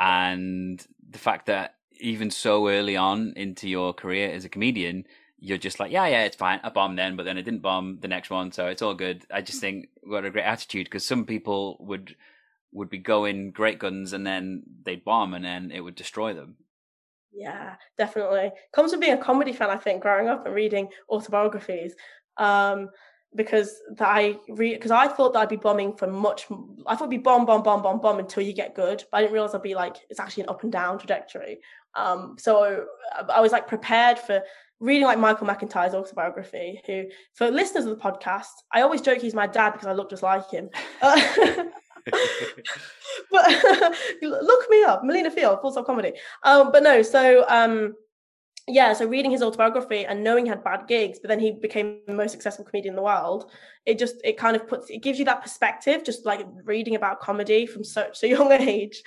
[0.00, 5.04] and the fact that even so early on into your career as a comedian,
[5.38, 6.60] you're just like, yeah, yeah, it's fine.
[6.62, 9.26] I bombed then, but then I didn't bomb the next one, so it's all good.
[9.32, 12.16] I just think what a great attitude because some people would
[12.72, 16.56] would be going great guns and then they'd bomb and then it would destroy them.
[17.32, 18.52] Yeah, definitely.
[18.72, 21.94] Comes from being a comedy fan, I think, growing up and reading autobiographies.
[22.36, 22.90] Um,
[23.34, 26.46] because that I read because I thought that I'd be bombing for much.
[26.86, 29.04] I thought it'd be bomb, bomb, bomb, bomb, bomb until you get good.
[29.10, 31.60] But I didn't realize I'd be like it's actually an up and down trajectory.
[31.94, 32.86] Um, so
[33.28, 34.42] I was like prepared for
[34.80, 37.04] reading like Michael McIntyre's autobiography, who,
[37.34, 40.22] for listeners of the podcast, I always joke he's my dad because I look just
[40.22, 40.70] like him.
[41.02, 41.64] Uh,
[43.30, 46.12] but look me up, Melina Field, full stop comedy.
[46.42, 47.94] Um, but no, so um,
[48.68, 52.00] yeah, so reading his autobiography and knowing he had bad gigs, but then he became
[52.06, 53.50] the most successful comedian in the world.
[53.86, 57.20] It just it kind of puts it gives you that perspective, just like reading about
[57.20, 59.02] comedy from such a young age,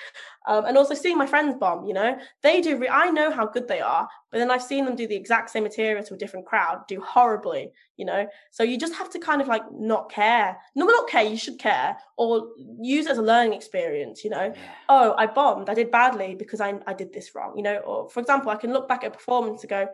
[0.46, 1.86] um, and also seeing my friends bomb.
[1.86, 2.78] You know, they do.
[2.78, 5.50] Re- I know how good they are, but then I've seen them do the exact
[5.50, 7.72] same material to a different crowd, do horribly.
[7.98, 10.58] You know, so you just have to kind of like not care.
[10.76, 11.24] No, not care.
[11.24, 12.50] You should care or
[12.82, 14.24] use it as a learning experience.
[14.24, 14.54] You know,
[14.90, 15.70] oh, I bombed.
[15.70, 17.54] I did badly because I I did this wrong.
[17.56, 19.88] You know, or for example, I can look back at a performance and go,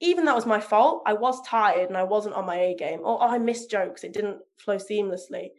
[0.00, 1.02] even that was my fault.
[1.06, 4.04] I was tired and I wasn't on my A game, or oh, I missed jokes.
[4.04, 5.50] It didn't flow seamlessly.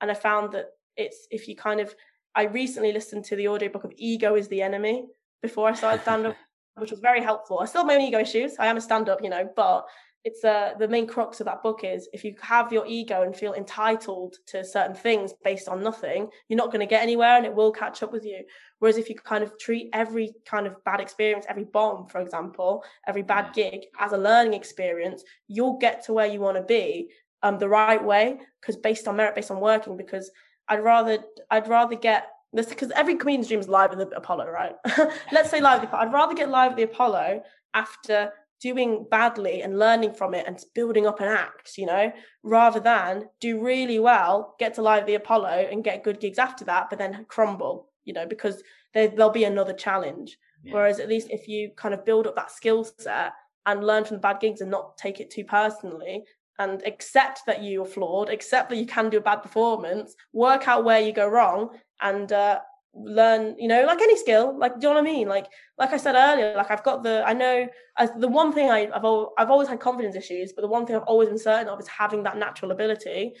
[0.00, 0.66] And I found that
[0.96, 1.94] it's if you kind of,
[2.34, 5.06] I recently listened to the audiobook of Ego is the Enemy
[5.42, 6.36] before I started stand up,
[6.76, 7.60] which was very helpful.
[7.60, 8.56] I still have my own ego issues.
[8.58, 9.86] I am a stand up, you know, but
[10.24, 13.36] it's uh, the main crux of that book is if you have your ego and
[13.36, 17.44] feel entitled to certain things based on nothing, you're not going to get anywhere and
[17.44, 18.42] it will catch up with you.
[18.78, 22.82] Whereas if you kind of treat every kind of bad experience, every bomb, for example,
[23.06, 27.10] every bad gig as a learning experience, you'll get to where you want to be
[27.42, 29.94] um, the right way because based on merit, based on working.
[29.94, 30.30] Because
[30.68, 31.18] I'd rather
[31.50, 34.74] I'd rather get this because every comedian's dream is live at the Apollo, right?
[35.32, 35.76] Let's say live.
[35.76, 36.02] At the Apollo.
[36.04, 37.42] I'd rather get live at the Apollo
[37.74, 42.10] after doing badly and learning from it and building up an act, you know,
[42.42, 46.38] rather than do really well, get to live at the Apollo and get good gigs
[46.38, 48.62] after that, but then crumble, you know, because
[48.94, 50.38] there, will be another challenge.
[50.62, 50.72] Yeah.
[50.72, 53.32] Whereas at least if you kind of build up that skill set
[53.66, 56.24] and learn from the bad gigs and not take it too personally
[56.58, 60.84] and accept that you're flawed, accept that you can do a bad performance, work out
[60.84, 61.70] where you go wrong
[62.00, 62.60] and uh,
[62.96, 65.28] learn you know like any skill like do you know what i mean?
[65.28, 65.46] Like
[65.78, 67.66] like i said earlier like i've got the i know
[67.98, 69.04] as the one thing I, have
[69.38, 71.88] I've always had confidence issues but the one thing i've always been certain of is
[71.88, 73.32] having that natural ability.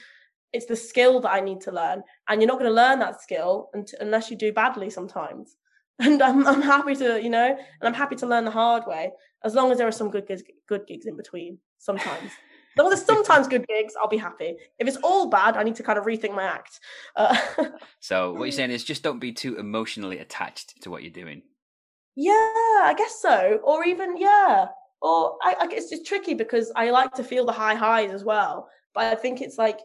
[0.52, 3.20] It's the skill that i need to learn and you're not going to learn that
[3.20, 3.70] skill
[4.00, 5.56] unless you do badly sometimes.
[6.00, 9.12] And I'm, I'm happy to you know and i'm happy to learn the hard way
[9.44, 10.26] as long as there are some good
[10.66, 12.32] good gigs in between sometimes
[12.76, 14.56] Though there's sometimes good gigs, I'll be happy.
[14.78, 16.80] If it's all bad, I need to kind of rethink my act.
[17.14, 17.36] Uh,
[18.00, 21.42] so what you're saying is just don't be too emotionally attached to what you're doing.
[22.16, 23.60] Yeah, I guess so.
[23.64, 24.66] Or even yeah,
[25.02, 28.24] or I, I guess it's tricky because I like to feel the high highs as
[28.24, 28.68] well.
[28.94, 29.80] But I think it's like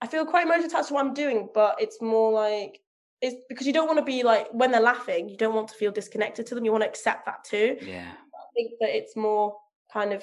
[0.00, 2.80] I feel quite emotionally attached to what I'm doing, but it's more like
[3.22, 5.74] it's because you don't want to be like when they're laughing, you don't want to
[5.74, 6.64] feel disconnected to them.
[6.64, 7.78] You want to accept that too.
[7.80, 8.12] Yeah.
[8.12, 9.56] I think that it's more
[9.92, 10.22] kind of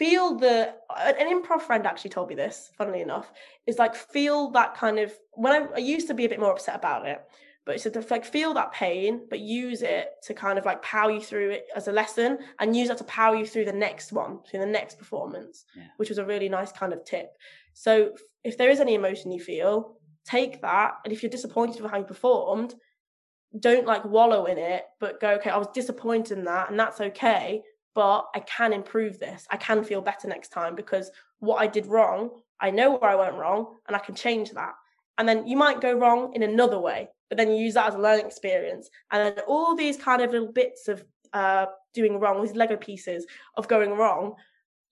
[0.00, 3.30] feel the an improv friend actually told me this funnily enough
[3.66, 6.52] is like feel that kind of when I, I used to be a bit more
[6.52, 7.20] upset about it
[7.66, 11.10] but it's to like feel that pain but use it to kind of like power
[11.10, 14.10] you through it as a lesson and use that to power you through the next
[14.10, 15.88] one through the next performance yeah.
[15.98, 17.32] which was a really nice kind of tip
[17.74, 18.12] so
[18.42, 21.98] if there is any emotion you feel take that and if you're disappointed with how
[21.98, 22.74] you performed
[23.58, 27.02] don't like wallow in it but go okay i was disappointed in that and that's
[27.02, 27.62] okay
[27.94, 29.46] but I can improve this.
[29.50, 31.10] I can feel better next time because
[31.40, 32.30] what I did wrong,
[32.60, 34.74] I know where I went wrong and I can change that.
[35.18, 37.94] And then you might go wrong in another way, but then you use that as
[37.94, 38.88] a learning experience.
[39.10, 43.26] And then all these kind of little bits of uh, doing wrong, these Lego pieces
[43.56, 44.34] of going wrong,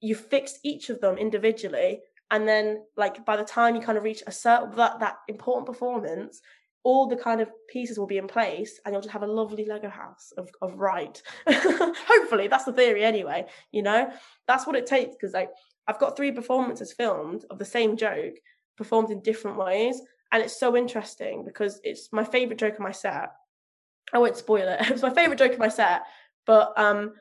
[0.01, 2.01] you fix each of them individually.
[2.31, 5.67] And then, like, by the time you kind of reach a certain that, that important
[5.67, 6.43] performance,
[6.85, 9.65] all the kind of pieces will be in place and you'll just have a lovely
[9.65, 14.11] lego house of, of right hopefully that's the theory anyway you know
[14.47, 15.51] that's what it takes because like
[15.89, 18.35] I've got three performances filmed of the same joke
[18.77, 20.01] performed in different ways.
[20.31, 23.31] And it's so interesting because it's my favorite joke in my set.
[24.13, 24.81] I won't spoil it.
[24.87, 26.03] It was my favorite joke in my set,
[26.47, 27.15] but um,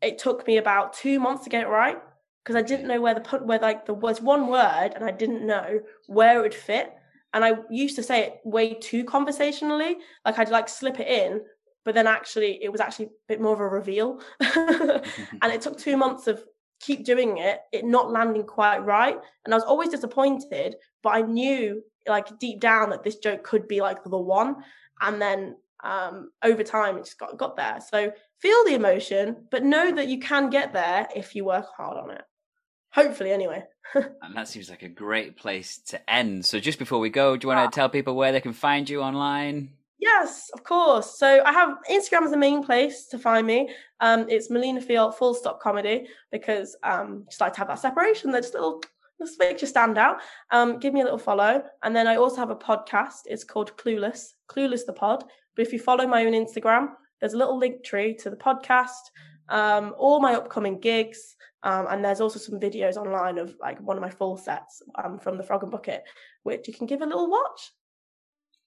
[0.00, 1.98] it took me about two months to get it right
[2.44, 5.10] because I didn't know where the put where like there was one word and I
[5.10, 6.94] didn't know where it would fit.
[7.34, 11.42] And I used to say it way too conversationally, like I'd like slip it in,
[11.84, 14.20] but then actually it was actually a bit more of a reveal.
[14.40, 16.42] and it took two months of
[16.80, 19.18] keep doing it, it not landing quite right.
[19.44, 23.68] And I was always disappointed, but I knew like deep down that this joke could
[23.68, 24.56] be like the one.
[25.00, 27.78] And then um, over time, it just got got there.
[27.86, 31.96] So feel the emotion, but know that you can get there if you work hard
[31.96, 32.22] on it.
[32.98, 33.62] Hopefully, anyway.
[33.94, 36.44] and that seems like a great place to end.
[36.44, 37.80] So just before we go, do you want to ah.
[37.80, 39.70] tell people where they can find you online?
[40.00, 41.16] Yes, of course.
[41.16, 43.70] So I have Instagram as the main place to find me.
[44.00, 48.32] Um, it's Melina Field full stop comedy because um, just like to have that separation.
[48.32, 48.82] That just little
[49.20, 50.18] just makes you stand out.
[50.50, 53.22] Um, give me a little follow, and then I also have a podcast.
[53.26, 55.22] It's called Clueless, Clueless the Pod.
[55.56, 59.10] But if you follow my own Instagram, there's a little link tree to the podcast,
[59.48, 63.96] um, all my upcoming gigs, um, and there's also some videos online of like one
[63.96, 66.04] of my full sets um, from the Frog and Bucket,
[66.42, 67.72] which you can give a little watch.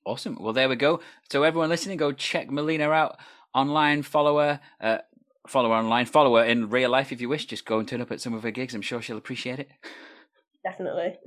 [0.06, 0.38] Awesome.
[0.40, 1.00] Well, there we go.
[1.32, 3.18] So everyone listening, go check Melina out
[3.54, 4.02] online.
[4.02, 4.60] Follow her.
[4.80, 4.98] Uh,
[5.48, 6.06] follow her online.
[6.06, 7.46] Follow her in real life if you wish.
[7.46, 8.74] Just go and turn up at some of her gigs.
[8.74, 9.70] I'm sure she'll appreciate it.
[10.64, 11.18] Definitely.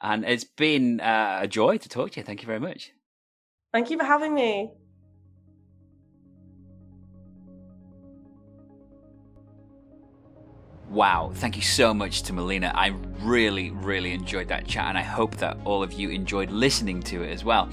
[0.00, 2.24] And it's been uh, a joy to talk to you.
[2.24, 2.92] Thank you very much.
[3.72, 4.70] Thank you for having me.
[10.96, 12.72] Wow, thank you so much to Melina.
[12.74, 17.02] I really, really enjoyed that chat, and I hope that all of you enjoyed listening
[17.02, 17.68] to it as well.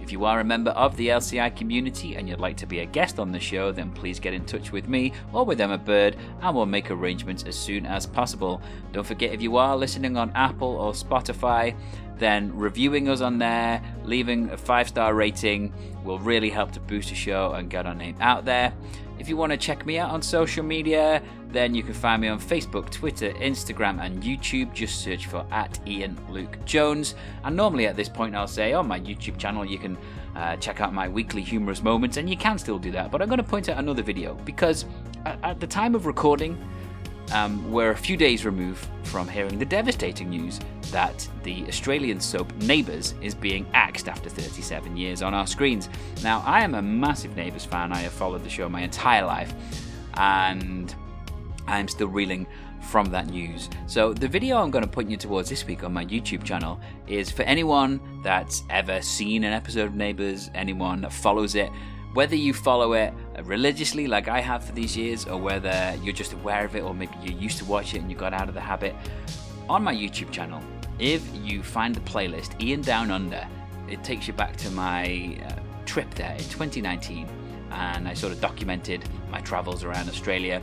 [0.00, 2.86] If you are a member of the LCI community and you'd like to be a
[2.86, 6.16] guest on the show, then please get in touch with me or with Emma Bird
[6.40, 8.60] and we'll make arrangements as soon as possible.
[8.92, 11.76] Don't forget if you are listening on Apple or Spotify,
[12.16, 17.10] then reviewing us on there, leaving a five star rating will really help to boost
[17.10, 18.72] the show and get our name out there.
[19.18, 22.28] If you want to check me out on social media, then you can find me
[22.28, 24.72] on Facebook, Twitter, Instagram, and YouTube.
[24.72, 27.14] Just search for at Ian Luke Jones.
[27.44, 29.96] And normally at this point, I'll say on my YouTube channel, you can
[30.34, 33.12] uh, check out my weekly humorous moments, and you can still do that.
[33.12, 34.84] But I'm going to point out another video because
[35.24, 36.58] at, at the time of recording,
[37.32, 40.60] um, we're a few days removed from hearing the devastating news
[40.90, 45.88] that the Australian soap Neighbours is being axed after 37 years on our screens.
[46.22, 49.52] Now, I am a massive Neighbours fan, I have followed the show my entire life,
[50.14, 50.94] and
[51.66, 52.46] I'm still reeling
[52.80, 53.70] from that news.
[53.86, 56.78] So, the video I'm going to point you towards this week on my YouTube channel
[57.06, 61.70] is for anyone that's ever seen an episode of Neighbours, anyone that follows it,
[62.14, 63.12] whether you follow it
[63.42, 66.94] religiously like I have for these years, or whether you're just aware of it, or
[66.94, 68.94] maybe you used to watch it and you got out of the habit,
[69.68, 70.62] on my YouTube channel,
[70.98, 73.46] if you find the playlist Ian Down Under,
[73.88, 77.28] it takes you back to my uh, trip there in 2019,
[77.72, 80.62] and I sort of documented my travels around Australia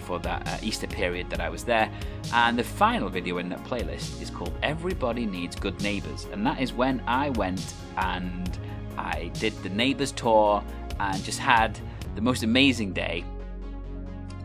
[0.00, 1.92] for that uh, Easter period that I was there.
[2.32, 6.26] And the final video in that playlist is called Everybody Needs Good Neighbours.
[6.32, 8.58] And that is when I went and
[8.98, 10.62] I did the neighbours tour
[11.00, 11.78] and just had
[12.14, 13.24] the most amazing day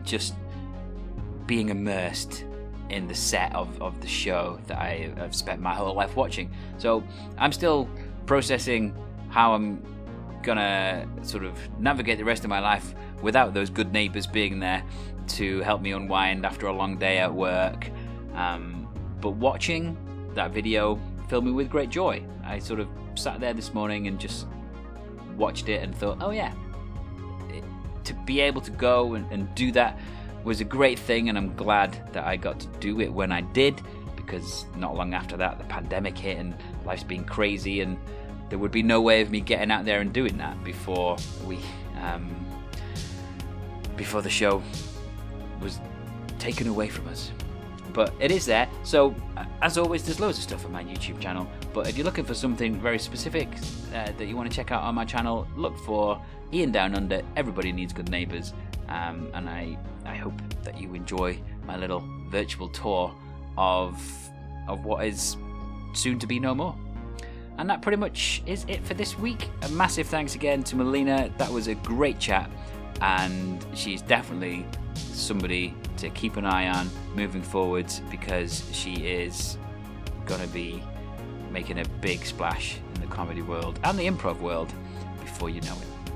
[0.04, 0.34] just
[1.46, 2.44] being immersed
[2.90, 6.50] in the set of, of the show that I have spent my whole life watching.
[6.78, 7.02] So
[7.38, 7.88] I'm still
[8.26, 8.94] processing
[9.30, 9.82] how I'm
[10.42, 14.84] gonna sort of navigate the rest of my life without those good neighbours being there
[15.26, 17.90] to help me unwind after a long day at work.
[18.34, 18.86] Um,
[19.20, 19.96] but watching
[20.34, 22.22] that video filled me with great joy.
[22.44, 24.46] I sort of sat there this morning and just
[25.36, 26.52] watched it and thought, oh yeah,
[27.50, 27.64] it,
[28.04, 29.98] to be able to go and, and do that
[30.44, 33.40] was a great thing, and I'm glad that I got to do it when I
[33.40, 33.80] did
[34.16, 36.54] because not long after that, the pandemic hit and
[36.84, 37.98] life's been crazy, and
[38.50, 41.16] there would be no way of me getting out there and doing that before
[41.46, 41.58] we,
[42.00, 42.28] um,
[43.96, 44.62] before the show
[45.60, 45.80] was
[46.38, 47.32] taken away from us.
[47.92, 49.14] But it is there, so
[49.62, 51.48] as always, there's loads of stuff on my YouTube channel.
[51.74, 53.48] But if you're looking for something very specific
[53.92, 56.22] uh, that you want to check out on my channel, look for
[56.52, 57.20] Ian Down Under.
[57.36, 58.54] Everybody needs good neighbours,
[58.88, 59.76] um, and I
[60.06, 61.36] I hope that you enjoy
[61.66, 63.12] my little virtual tour
[63.58, 64.00] of
[64.68, 65.36] of what is
[65.94, 66.76] soon to be no more.
[67.58, 69.50] And that pretty much is it for this week.
[69.62, 71.28] A massive thanks again to Melina.
[71.38, 72.48] That was a great chat,
[73.00, 74.64] and she's definitely
[74.94, 79.58] somebody to keep an eye on moving forwards because she is
[80.24, 80.80] going to be
[81.54, 84.74] making a big splash in the comedy world and the improv world
[85.22, 86.12] before you know it.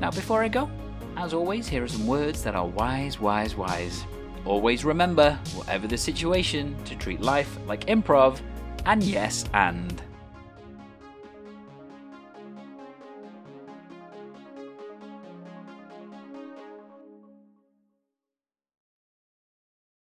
[0.00, 0.68] Now, before I go,
[1.16, 4.04] as always, here are some words that are wise, wise, wise.
[4.44, 8.40] Always remember, whatever the situation, to treat life like improv
[8.84, 10.02] and yes, and.